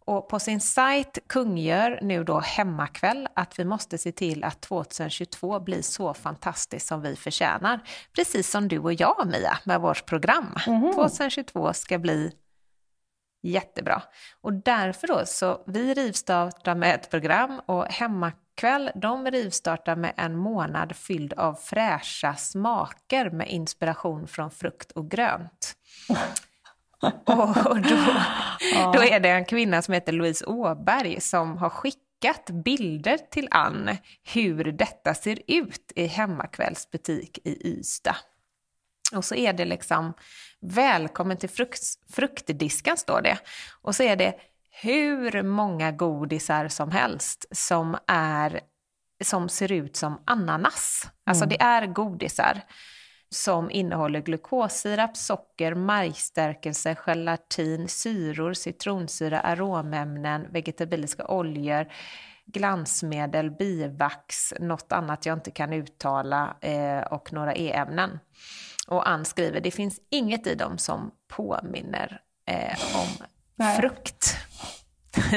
Och 0.05 0.29
på 0.29 0.39
sin 0.39 0.61
sajt 0.61 1.17
kungör 1.27 1.99
nu 2.01 2.23
då 2.23 2.39
Hemmakväll 2.39 3.27
att 3.33 3.59
vi 3.59 3.65
måste 3.65 3.97
se 3.97 4.11
till 4.11 4.43
att 4.43 4.61
2022 4.61 5.59
blir 5.59 5.81
så 5.81 6.13
fantastiskt 6.13 6.87
som 6.87 7.01
vi 7.01 7.15
förtjänar. 7.15 7.79
Precis 8.15 8.49
som 8.51 8.67
du 8.67 8.79
och 8.79 8.93
jag 8.93 9.27
Mia 9.27 9.57
med 9.63 9.81
vårt 9.81 10.05
program. 10.05 10.55
Mm. 10.67 10.93
2022 10.93 11.73
ska 11.73 11.97
bli 11.97 12.31
jättebra. 13.41 14.01
Och 14.41 14.53
därför 14.53 15.07
då 15.07 15.25
så 15.25 15.63
vi 15.67 15.93
rivstartar 15.93 16.75
med 16.75 16.95
ett 16.95 17.09
program 17.09 17.61
och 17.65 17.85
Hemmakväll 17.85 18.91
de 18.95 19.31
rivstartar 19.31 19.95
med 19.95 20.13
en 20.17 20.35
månad 20.35 20.95
fylld 20.95 21.33
av 21.33 21.53
fräscha 21.53 22.35
smaker 22.35 23.29
med 23.29 23.49
inspiration 23.49 24.27
från 24.27 24.51
frukt 24.51 24.91
och 24.91 25.11
grönt. 25.11 25.75
Och 27.25 27.81
då, 27.81 27.97
då 28.93 29.03
är 29.03 29.19
det 29.19 29.29
en 29.29 29.45
kvinna 29.45 29.81
som 29.81 29.93
heter 29.93 30.13
Louise 30.13 30.45
Åberg 30.45 31.21
som 31.21 31.57
har 31.57 31.69
skickat 31.69 32.49
bilder 32.65 33.17
till 33.17 33.47
Ann 33.51 33.97
hur 34.33 34.63
detta 34.63 35.13
ser 35.13 35.39
ut 35.47 35.91
i 35.95 36.05
Hemmakvällsbutik 36.05 37.39
i 37.43 37.67
Ystad. 37.67 38.15
Och 39.13 39.25
så 39.25 39.35
är 39.35 39.53
det 39.53 39.65
liksom 39.65 40.13
välkommen 40.61 41.37
till 41.37 41.49
frukt, 41.49 41.83
fruktdisken 42.09 42.97
står 42.97 43.21
det. 43.21 43.37
Och 43.81 43.95
så 43.95 44.03
är 44.03 44.15
det 44.15 44.33
hur 44.81 45.43
många 45.43 45.91
godisar 45.91 46.67
som 46.67 46.91
helst 46.91 47.45
som, 47.51 47.97
är, 48.07 48.59
som 49.23 49.49
ser 49.49 49.71
ut 49.71 49.95
som 49.95 50.23
ananas. 50.25 51.07
Alltså 51.23 51.43
mm. 51.43 51.49
det 51.49 51.63
är 51.63 51.85
godisar 51.87 52.61
som 53.31 53.71
innehåller 53.71 54.21
glukossirap, 54.21 55.17
socker, 55.17 55.75
majsstärkelse, 55.75 56.95
gelatin, 57.05 57.87
syror, 57.87 58.53
citronsyra, 58.53 59.39
aromämnen, 59.39 60.47
vegetabiliska 60.51 61.27
oljor, 61.27 61.87
glansmedel, 62.45 63.51
bivax, 63.51 64.53
något 64.59 64.91
annat 64.91 65.25
jag 65.25 65.37
inte 65.37 65.51
kan 65.51 65.73
uttala 65.73 66.55
eh, 66.61 66.99
och 66.99 67.33
några 67.33 67.55
e-ämnen. 67.55 68.19
Och 68.89 69.09
Ann 69.09 69.25
skriver, 69.25 69.61
det 69.61 69.71
finns 69.71 69.99
inget 70.09 70.47
i 70.47 70.55
dem 70.55 70.77
som 70.77 71.11
påminner 71.27 72.21
eh, 72.49 72.95
om 72.95 73.07
Nej. 73.55 73.77
frukt. 73.77 74.37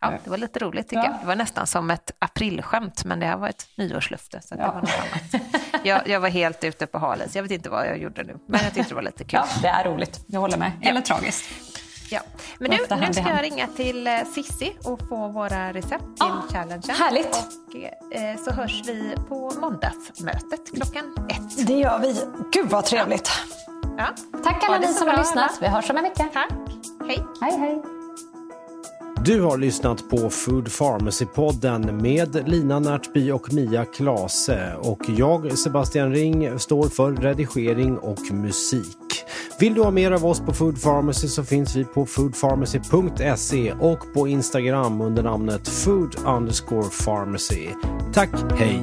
ja, 0.00 0.12
det 0.24 0.30
var 0.30 0.36
lite 0.36 0.58
roligt 0.58 0.88
tycker 0.88 1.02
ja. 1.02 1.10
jag. 1.10 1.20
Det 1.20 1.26
var 1.26 1.36
nästan 1.36 1.66
som 1.66 1.90
ett 1.90 2.10
aprilskämt, 2.18 3.04
men 3.04 3.20
det 3.20 3.26
här 3.26 3.36
var 3.36 3.48
ett 3.48 3.66
nyårslöfte. 3.76 4.40
Så 4.42 4.54
ja. 4.58 4.66
det 4.66 4.66
var 4.66 4.80
något 4.80 4.90
annat. 5.00 5.42
Jag, 5.84 6.08
jag, 6.08 6.20
var 6.20 6.28
helt 6.28 6.64
ute 6.64 6.86
på 6.86 6.98
halis. 6.98 7.36
Jag 7.36 7.42
vet 7.42 7.52
inte 7.52 7.70
vad 7.70 7.86
jag 7.86 7.98
gjorde 7.98 8.22
nu, 8.22 8.38
men 8.46 8.64
jag 8.64 8.74
tyckte 8.74 8.90
det 8.90 8.94
var 8.94 9.02
lite 9.02 9.24
kul. 9.24 9.40
Ja, 9.42 9.46
det 9.62 9.68
är 9.68 9.84
roligt. 9.84 10.24
Jag 10.26 10.40
håller 10.40 10.58
med. 10.58 10.72
Eller 10.82 11.00
tragiskt. 11.00 11.44
Ja. 12.10 12.20
Men 12.58 12.70
nu, 12.70 12.76
nu 13.06 13.12
ska 13.12 13.28
jag 13.28 13.42
ringa 13.42 13.66
till 13.66 14.06
eh, 14.06 14.12
Sissi 14.34 14.76
och 14.84 15.00
få 15.08 15.28
våra 15.28 15.72
recept 15.72 16.02
till 16.02 16.26
ah, 16.26 16.52
challengen. 16.52 16.82
Härligt! 16.88 17.36
Och 17.66 18.16
eh, 18.16 18.36
så 18.44 18.50
hörs 18.50 18.82
vi 18.86 19.14
på 19.28 19.52
måndagsmötet 19.60 20.74
klockan 20.74 21.14
ett. 21.28 21.66
Det 21.66 21.72
gör 21.72 21.98
vi. 21.98 22.14
Gud 22.52 22.70
vad 22.70 22.84
trevligt! 22.84 23.30
Ja. 23.96 24.06
Tack 24.44 24.64
alla 24.64 24.78
ni 24.78 24.86
som 24.86 25.08
har 25.08 25.16
lyssnat. 25.16 25.58
Vi 25.60 25.66
hörs 25.66 25.90
om 25.90 25.96
en 25.96 26.02
vecka. 26.02 26.28
Tack. 26.32 26.50
Hej. 27.08 27.24
Hej, 27.40 27.58
hej. 27.58 27.93
Du 29.24 29.40
har 29.40 29.58
lyssnat 29.58 30.08
på 30.10 30.30
Food 30.30 30.68
Pharmacy-podden 30.68 32.02
med 32.02 32.48
Lina 32.48 32.78
Närtby 32.78 33.30
och 33.30 33.52
Mia 33.52 33.84
Klase 33.84 34.74
och 34.78 35.00
jag, 35.06 35.58
Sebastian 35.58 36.12
Ring, 36.12 36.58
står 36.58 36.88
för 36.88 37.12
redigering 37.12 37.98
och 37.98 38.32
musik. 38.32 39.24
Vill 39.60 39.74
du 39.74 39.82
ha 39.82 39.90
mer 39.90 40.10
av 40.10 40.26
oss 40.26 40.40
på 40.40 40.52
Food 40.52 40.82
Pharmacy 40.82 41.28
så 41.28 41.44
finns 41.44 41.76
vi 41.76 41.84
på 41.84 42.06
foodpharmacy.se 42.06 43.72
och 43.72 44.14
på 44.14 44.28
Instagram 44.28 45.00
under 45.00 45.22
namnet 45.22 45.68
food 45.68 46.16
underscore 46.26 46.88
pharmacy. 47.04 47.68
Tack, 48.12 48.30
hej! 48.58 48.82